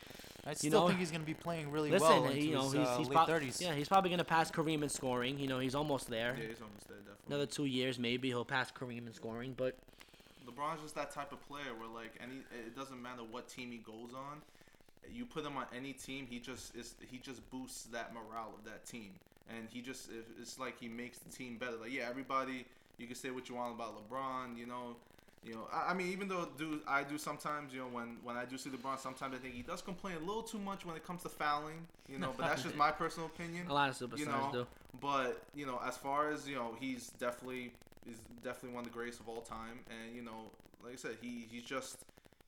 [0.46, 2.54] I you still know, think he's going to be playing really listen, well into you
[2.54, 3.62] know his he's uh, he's late prob- 30s.
[3.62, 5.38] yeah he's probably gonna pass Kareem in scoring.
[5.40, 6.36] You know he's almost there.
[6.40, 7.26] Yeah, he's almost there, definitely.
[7.28, 9.78] Another two years maybe he'll pass Kareem in scoring, but
[10.48, 13.78] LeBron's just that type of player where like any it doesn't matter what team he
[13.78, 14.42] goes on,
[15.12, 18.66] you put him on any team, he just is he just boosts that morale of
[18.66, 19.12] that team,
[19.50, 20.10] and he just
[20.42, 21.78] it's like he makes the team better.
[21.78, 22.66] Like yeah, everybody
[22.98, 24.96] you can say what you want about LeBron, you know.
[25.44, 28.38] You know, I, I mean, even though do I do sometimes, you know, when when
[28.38, 30.96] I do see LeBron, sometimes I think he does complain a little too much when
[30.96, 32.34] it comes to fouling, you know.
[32.38, 33.68] But that's just my personal opinion.
[33.68, 34.68] a lot of superstars you know, do.
[35.02, 37.72] But you know, as far as you know, he's definitely
[38.08, 39.80] is definitely one of the greatest of all time.
[39.90, 40.52] And you know,
[40.84, 41.98] like I said, he he's just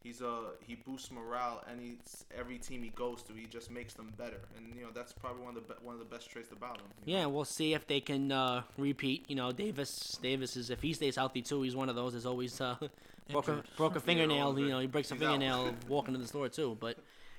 [0.03, 3.33] he's a he boosts morale and he's every team he goes to.
[3.33, 5.93] He just makes them better, and you know that's probably one of the be- one
[5.93, 6.85] of the best traits about him.
[7.05, 7.19] you know.
[7.21, 9.25] Yeah, we'll see if they can uh, repeat.
[9.29, 10.17] You know, Davis.
[10.21, 11.61] Davis is if he stays healthy too.
[11.61, 12.13] He's one of those.
[12.15, 12.75] Is always uh,
[13.31, 13.67] broke a, Injured.
[13.77, 14.47] broke a fingernail.
[14.47, 15.31] always you know, he breaks a he's out.
[15.31, 16.77] fingernail walking to the store too.
[16.79, 16.97] But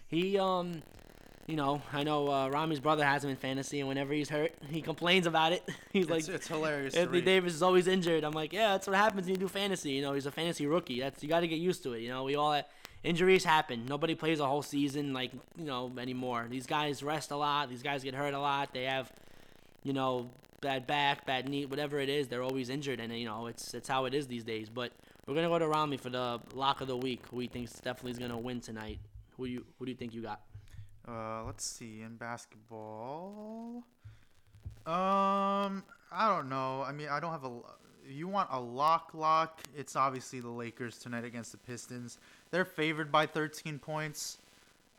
[0.09, 0.83] he um
[1.47, 4.53] you know, I know uh, Rami's brother has him in fantasy, and whenever he's hurt,
[4.71, 5.69] he complains about it.
[5.93, 6.95] he's like, it's, it's hilarious.
[6.95, 7.21] Anthony.
[7.21, 8.25] Davis is always injured.
[8.25, 9.93] I'm like, yeah, that's what happens when you do fantasy.
[9.93, 11.01] You know, he's a fantasy rookie.
[11.01, 12.01] That's you got to get used to it.
[12.01, 12.63] You know, we all
[13.03, 13.85] injuries happen.
[13.87, 16.47] Nobody plays a whole season like you know anymore.
[16.49, 17.69] These guys rest a lot.
[17.69, 18.73] These guys get hurt a lot.
[18.73, 19.13] They have,
[19.83, 20.31] you know,
[20.63, 22.29] bad back, bad knee, whatever it is.
[22.29, 24.71] They're always injured, and you know, it's it's how it is these days.
[24.71, 24.93] But
[25.27, 27.21] we're gonna go to Rami for the lock of the week.
[27.31, 28.99] Who he thinks definitely is gonna win tonight?
[29.37, 30.41] Who do you who do you think you got?
[31.07, 32.03] Uh, let's see.
[32.03, 33.85] In basketball,
[34.87, 35.83] um,
[36.13, 36.83] I don't know.
[36.83, 37.53] I mean, I don't have a.
[38.09, 39.61] You want a lock lock?
[39.77, 42.19] It's obviously the Lakers tonight against the Pistons.
[42.51, 44.39] They're favored by 13 points.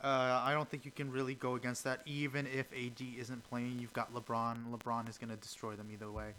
[0.03, 2.01] Uh, I don't think you can really go against that.
[2.05, 4.57] Even if AD isn't playing, you've got LeBron.
[4.71, 6.33] LeBron is going to destroy them either way.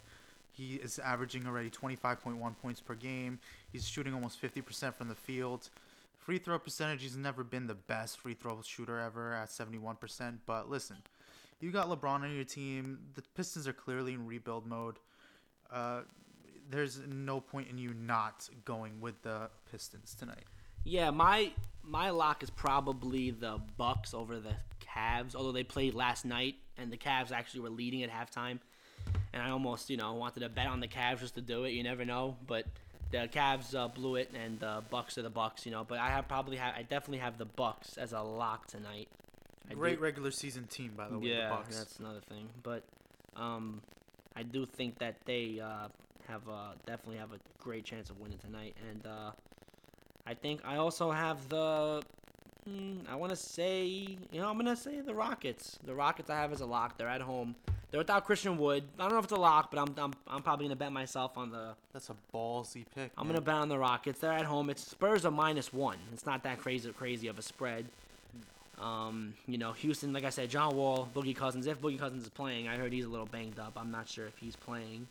[0.51, 3.39] He is averaging already 25.1 points per game.
[3.71, 5.69] He's shooting almost 50% from the field.
[6.27, 10.39] Free throw percentage, he's never been the best free throw shooter ever at 71%.
[10.45, 10.97] But listen,
[11.61, 12.99] you got LeBron on your team.
[13.15, 14.97] The Pistons are clearly in rebuild mode.
[15.71, 16.01] Uh,
[16.69, 20.43] there's no point in you not going with the Pistons tonight.
[20.83, 25.33] Yeah, my my lock is probably the Bucks over the Cavs.
[25.33, 28.59] Although they played last night and the Cavs actually were leading at halftime,
[29.31, 31.69] and I almost you know wanted to bet on the Cavs just to do it.
[31.69, 32.65] You never know, but
[33.11, 35.65] the Cavs uh, blew it, and the Bucks are the Bucks.
[35.65, 38.67] You know, but I have probably have I definitely have the Bucks as a lock
[38.67, 39.07] tonight.
[39.69, 41.27] I do- Great regular season team, by the way.
[41.29, 41.77] yeah, the Bucks.
[41.77, 42.47] that's another thing.
[42.63, 42.83] But
[43.35, 43.81] um,
[44.35, 45.87] I do think that they uh,
[46.27, 49.31] have uh, definitely have a great chance of winning tonight, and uh,
[50.25, 52.01] I think I also have the.
[52.65, 55.79] Hmm, I want to say, you know, I'm gonna say the Rockets.
[55.85, 56.97] The Rockets I have as a lock.
[56.97, 57.55] They're at home.
[57.89, 58.83] They're without Christian Wood.
[58.99, 61.37] I don't know if it's a lock, but I'm I'm, I'm probably gonna bet myself
[61.37, 61.73] on the.
[61.93, 63.11] That's a ballsy pick.
[63.17, 63.35] I'm man.
[63.35, 64.19] gonna bet on the Rockets.
[64.19, 64.69] They're at home.
[64.69, 65.97] It's Spurs are minus one.
[66.13, 67.85] It's not that crazy crazy of a spread.
[68.79, 71.65] Um, you know, Houston, like I said, John Wall, Boogie Cousins.
[71.65, 73.73] If Boogie Cousins is playing, I heard he's a little banged up.
[73.75, 75.07] I'm not sure if he's playing.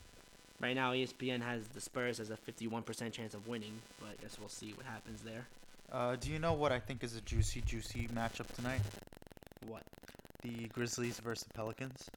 [0.60, 4.38] Right now, ESPN has the Spurs as a 51% chance of winning, but I guess
[4.38, 5.46] we'll see what happens there.
[5.92, 8.80] Uh, do you know what I think is a juicy, juicy matchup tonight?
[9.66, 9.82] What?
[10.42, 12.08] The Grizzlies versus the Pelicans.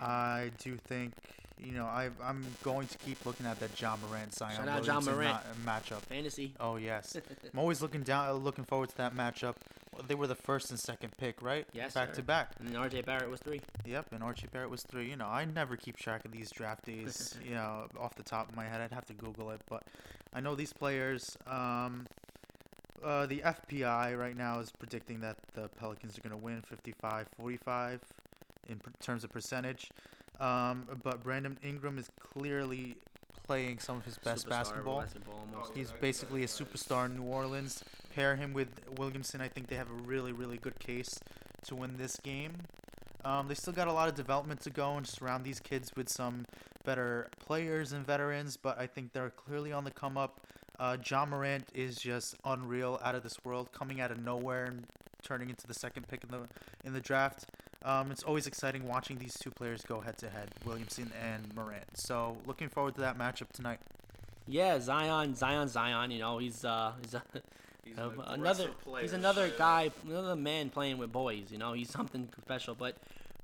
[0.00, 1.12] I do think,
[1.58, 4.86] you know, I, I'm going to keep looking at that Ja Morant Zion Shout out
[4.86, 5.38] Ja Morant.
[5.64, 6.00] ma- matchup.
[6.02, 6.54] Fantasy.
[6.60, 7.16] Oh yes,
[7.52, 9.54] I'm always looking down, uh, looking forward to that matchup.
[9.92, 11.66] Well, They were the first and second pick, right?
[11.72, 12.16] Yes, back sir.
[12.16, 12.52] to back.
[12.60, 13.60] And RJ Barrett was three.
[13.84, 15.08] Yep, and RJ Barrett was three.
[15.08, 17.36] You know, I never keep track of these draft days.
[17.44, 19.82] you know, off the top of my head, I'd have to Google it, but
[20.34, 21.36] I know these players.
[21.46, 22.06] Um,
[23.02, 28.00] uh, the FPI right now is predicting that the Pelicans are going to win 55-45
[28.68, 29.90] in per- terms of percentage.
[30.40, 32.96] Um, but Brandon Ingram is clearly
[33.44, 35.00] playing some of his best Superstar basketball.
[35.00, 35.72] basketball almost.
[35.74, 37.82] He's basically a superstar in New Orleans.
[38.14, 41.18] Pair him with Williamson, I think they have a really, really good case
[41.66, 42.52] to win this game.
[43.24, 46.08] Um, they still got a lot of development to go and surround these kids with
[46.08, 46.46] some
[46.84, 50.40] better players and veterans, but I think they're clearly on the come up.
[50.78, 54.86] Uh, Ja Morant is just unreal, out of this world, coming out of nowhere and
[55.22, 56.46] turning into the second pick in the
[56.84, 57.46] in the draft.
[57.84, 61.96] Um, it's always exciting watching these two players go head to head, Williamson and Morant.
[61.96, 63.78] So looking forward to that matchup tonight.
[64.46, 66.10] Yeah, Zion, Zion, Zion.
[66.10, 67.22] You know, he's uh, he's a,
[67.88, 71.58] He's Uh, an another player, he's another straight guy another man playing with boys you
[71.58, 72.96] know he's something special but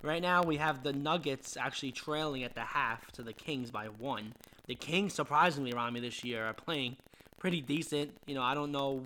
[0.02, 3.86] right now we have the nuggets actually trailing at the half to the kings by
[3.86, 4.34] one
[4.66, 6.96] the kings surprisingly around me this year are playing
[7.38, 9.04] pretty decent you know i don't know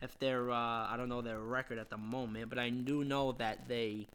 [0.00, 3.32] if they're uh, i don't know their record at the moment but i do know
[3.32, 4.06] that they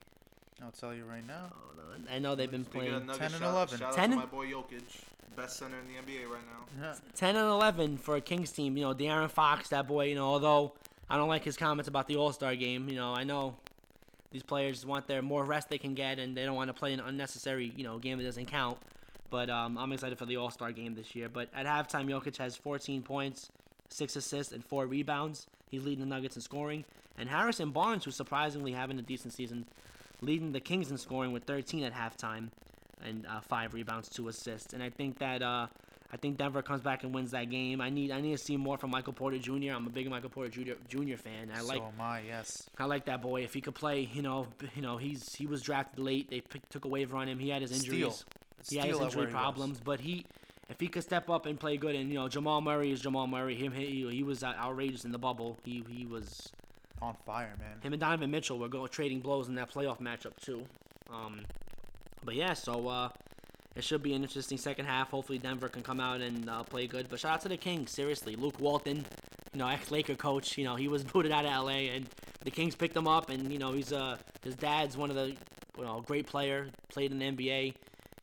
[0.61, 1.51] I'll tell you right now.
[1.75, 3.79] hold on, i know they've been Speaking playing Nuggets, 10 and shout- 11.
[3.79, 4.83] Shout 10 out to and- my boy Jokic,
[5.35, 6.65] best center in the NBA right now.
[6.81, 6.95] Yeah.
[7.15, 8.77] 10 and 11 for a Kings team.
[8.77, 10.73] You know, De'Aaron Fox, that boy, you know, although
[11.09, 13.55] I don't like his comments about the All Star game, you know, I know
[14.31, 16.93] these players want their more rest they can get and they don't want to play
[16.93, 18.77] an unnecessary, you know, game that doesn't count.
[19.29, 21.29] But um, I'm excited for the All Star game this year.
[21.29, 23.49] But at halftime, Jokic has 14 points,
[23.89, 25.47] 6 assists, and 4 rebounds.
[25.69, 26.85] He's leading the Nuggets in scoring.
[27.17, 29.65] And Harrison Barnes, who's surprisingly having a decent season,
[30.23, 32.49] leading the Kings in scoring with 13 at halftime
[33.03, 34.73] and uh, 5 rebounds, 2 assists.
[34.73, 35.41] And I think that.
[35.41, 35.67] Uh,
[36.11, 37.81] I think Denver comes back and wins that game.
[37.81, 39.71] I need I need to see more from Michael Porter Jr.
[39.73, 40.73] I'm a big Michael Porter Jr.
[40.87, 41.15] Jr.
[41.15, 41.51] fan.
[41.51, 42.69] I like so am I, yes.
[42.77, 43.41] I like that boy.
[43.41, 44.45] If he could play, you know,
[44.75, 46.29] you know, he's he was drafted late.
[46.29, 47.39] They pick, took a waiver on him.
[47.39, 48.23] He had his injuries.
[48.61, 48.69] Steal.
[48.69, 50.27] He had his injury where he problems, but he
[50.69, 53.27] if he could step up and play good, and you know, Jamal Murray is Jamal
[53.27, 53.55] Murray.
[53.55, 55.57] Him he, he was uh, outrageous in the bubble.
[55.65, 56.51] He he was
[57.01, 57.81] On fire, man.
[57.81, 60.65] him and Donovan Mitchell were going trading blows in that playoff matchup too.
[61.11, 61.41] Um,
[62.23, 63.09] but yeah, so uh,
[63.75, 65.09] it should be an interesting second half.
[65.11, 67.09] Hopefully Denver can come out and uh, play good.
[67.09, 68.35] But shout out to the Kings, seriously.
[68.35, 69.05] Luke Walton,
[69.51, 70.57] you know, ex-Laker coach.
[70.57, 72.07] You know, he was booted out of LA, and
[72.43, 75.35] the Kings picked him up, and you know he's uh his dad's one of the
[75.77, 77.73] you know great player, played in the NBA.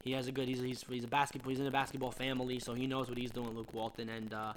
[0.02, 2.74] He has a good he's he's, he's a basketball he's in a basketball family, so
[2.74, 4.52] he knows what he's doing, Luke Walton, and uh,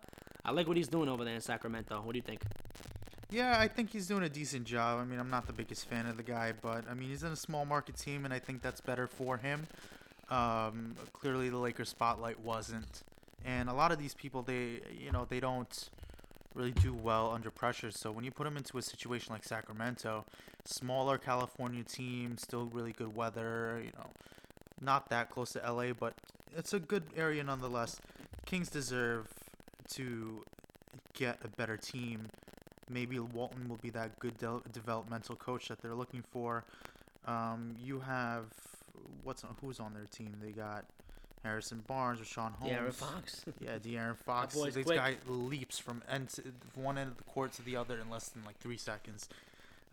[0.45, 2.01] I like what he's doing over there in Sacramento.
[2.01, 2.41] What do you think?
[3.33, 4.99] Yeah, I think he's doing a decent job.
[4.99, 7.31] I mean, I'm not the biggest fan of the guy, but I mean, he's in
[7.31, 9.65] a small market team, and I think that's better for him.
[10.29, 13.01] Um, clearly, the Lakers spotlight wasn't,
[13.43, 15.89] and a lot of these people, they, you know, they don't
[16.53, 17.89] really do well under pressure.
[17.89, 20.25] So when you put them into a situation like Sacramento,
[20.65, 24.11] smaller California team, still really good weather, you know,
[24.79, 26.13] not that close to LA, but
[26.55, 27.99] it's a good area nonetheless.
[28.45, 29.25] Kings deserve
[29.95, 30.43] to
[31.15, 32.29] get a better team.
[32.89, 36.63] Maybe Walton will be that good de- developmental coach that they're looking for.
[37.25, 38.45] Um, you have
[39.23, 40.33] what's on, who's on their team?
[40.41, 40.85] They got
[41.43, 42.73] Harrison Barnes Richaun Holmes.
[42.73, 43.45] De'Aaron Fox.
[43.59, 44.55] Yeah, De'Aaron Fox.
[44.55, 44.97] boy's This quick.
[44.97, 46.43] guy leaps from end to,
[46.75, 49.27] one end of the court to the other in less than like three seconds.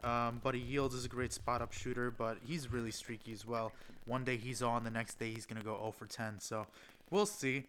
[0.02, 3.72] Um, Buddy Hield is a great spot up shooter, but he's really streaky as well.
[4.06, 6.40] One day he's on, the next day he's gonna go 0 for 10.
[6.40, 6.66] So
[7.10, 7.64] we'll see.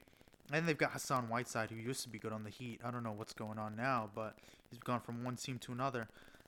[0.52, 2.80] And they've got Hassan Whiteside, who used to be good on the Heat.
[2.84, 4.36] I don't know what's going on now, but
[4.70, 6.08] he's gone from one team to another.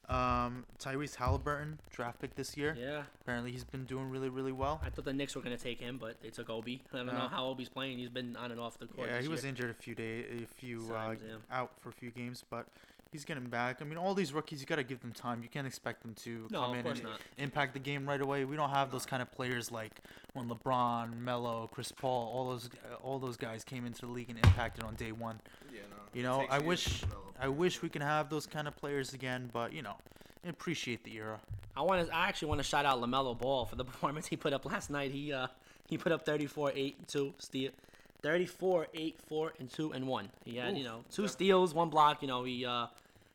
[0.10, 2.76] Um, Tyrese Halliburton, draft pick this year.
[2.78, 4.82] Yeah, Apparently he's been doing really, really well.
[4.84, 6.82] I thought the Knicks were gonna take him, but they took Obi.
[6.92, 7.14] I don't Yeah.
[7.14, 8.00] know how Obi's playing.
[8.00, 9.08] He's been on and off the court.
[9.10, 11.16] Yeah, he was injured a few days, a few uh,
[11.50, 12.68] out for a few games, but
[13.14, 13.82] he's getting back.
[13.82, 15.42] I mean, all these rookies, you got to give them time.
[15.42, 17.20] You can't expect them to No, come in and not.
[17.38, 18.44] impact the game right away.
[18.44, 19.92] We don't have those kind of players like
[20.34, 22.70] when LeBron, Melo, Chris Paul, all those
[23.02, 25.40] all those guys came into the league and impacted on day one.
[25.74, 25.96] Yeah, no.
[26.14, 27.04] You know, I wish
[27.40, 29.96] I wish we can have those kind of players again, but you know,
[30.48, 31.40] appreciate the era.
[31.76, 32.16] I want to.
[32.16, 34.90] I actually want to shout out LaMelo Ball for the performance he put up last
[34.90, 35.12] night.
[35.12, 35.48] He uh
[35.88, 37.72] he put up 34, 8, 2 steal,
[38.22, 40.30] 34, 8, 4, and two and one.
[40.46, 42.22] He had you know two steals, one block.
[42.22, 42.88] You know he uh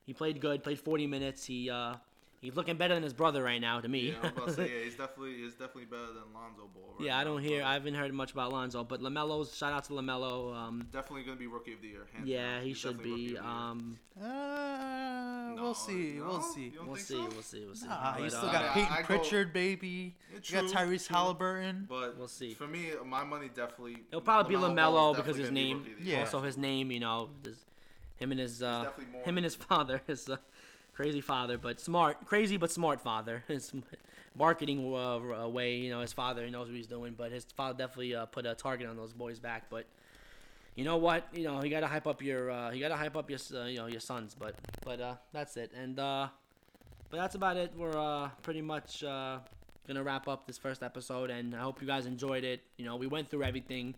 [0.09, 1.45] he played good, played 40 minutes.
[1.45, 1.95] He uh
[2.41, 4.01] he's looking better than his brother right now to me.
[4.11, 6.95] Yeah, I was about to say, yeah, he's definitely he's definitely better than Lonzo Ball.
[6.99, 7.61] Right yeah, I don't hear.
[7.61, 10.57] but I haven't heard much about Lonzo, but LaMelo's shout out to LaMelo.
[10.57, 12.07] Um, definitely gonna be rookie of the year.
[12.15, 12.63] hands yeah, down.
[12.63, 13.11] he He's should be.
[13.13, 13.43] of the year.
[13.43, 16.15] Um, Uh, No, we'll see.
[16.19, 16.25] no?
[16.29, 16.63] We'll see.
[16.65, 17.29] You don't we'll think see, so?
[17.33, 17.87] we'll see, we'll see.
[17.89, 20.15] Nah, you still uh, got I- Peyton I go- Pritchard, baby.
[20.33, 21.17] Yeah, you got Tyrese true.
[21.17, 21.87] Halliburton.
[21.89, 22.55] But We'll see.
[22.55, 23.99] For me, my money definitely.
[24.11, 26.15] It'll probably be LaMelo because his name, rookie of the year.
[26.17, 26.21] Yeah.
[26.25, 27.57] also his name, you know, his,
[28.19, 30.37] him and his uh, more- him and his father, his uh,
[30.95, 33.45] crazy father, but smart, crazy but smart father.
[33.49, 33.73] His
[34.37, 37.45] marketing uh, uh, way, you know, his father he knows what he's doing, but his
[37.45, 39.65] father definitely uh, put a target on those boys' back.
[39.71, 39.87] But
[40.77, 43.29] you know what, you know, you gotta hype up your, uh, you gotta hype up
[43.31, 44.37] your, uh, you know, your sons.
[44.39, 44.55] But
[44.85, 46.29] but uh, that's it, and uh,
[47.11, 47.73] but that's about it.
[47.77, 49.39] We're uh, pretty much uh,
[49.87, 52.61] gonna wrap up this first episode, and I hope you guys enjoyed it.
[52.77, 53.95] You know, we went through everything: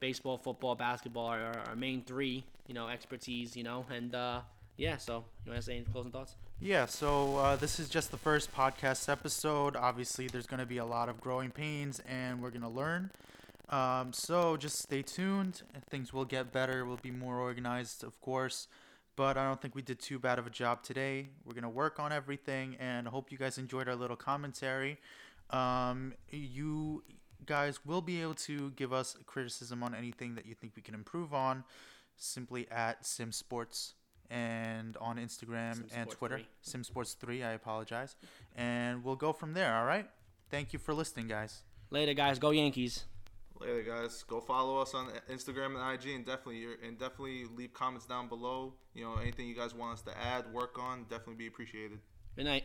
[0.00, 3.56] baseball, football, basketball, our, our main three, you know, expertise.
[3.56, 4.40] You know, and uh,
[4.76, 4.96] yeah.
[4.96, 6.34] So you want to say any closing thoughts?
[6.60, 9.76] Yeah, so uh, this is just the first podcast episode.
[9.76, 13.12] Obviously, there's going to be a lot of growing pains, and we're going to learn.
[13.68, 15.62] Um, so just stay tuned.
[15.72, 16.84] and Things will get better.
[16.84, 18.66] We'll be more organized, of course.
[19.14, 21.28] But I don't think we did too bad of a job today.
[21.44, 24.98] We're to work on everything, and I hope you guys enjoyed our little commentary.
[25.50, 27.02] Um, you
[27.46, 30.94] guys will be able to give us criticism on anything that you think we can
[30.94, 31.64] improve on
[32.16, 33.92] simply at SimSports
[34.30, 36.40] and on Instagram and SimSports Twitter.
[36.64, 36.82] 3.
[36.82, 38.16] SimSports3, I apologize.
[38.56, 40.08] And we'll go from there, all right?
[40.50, 41.62] Thank you for listening, guys.
[41.90, 42.38] Later, guys.
[42.38, 43.04] Go Yankees.
[43.60, 44.22] Later, guys.
[44.22, 48.74] Go follow us on Instagram and IG, and definitely and definitely leave comments down below.
[48.94, 51.98] You know, anything you guys want us to add, work on, definitely be appreciated.
[52.36, 52.64] Good night.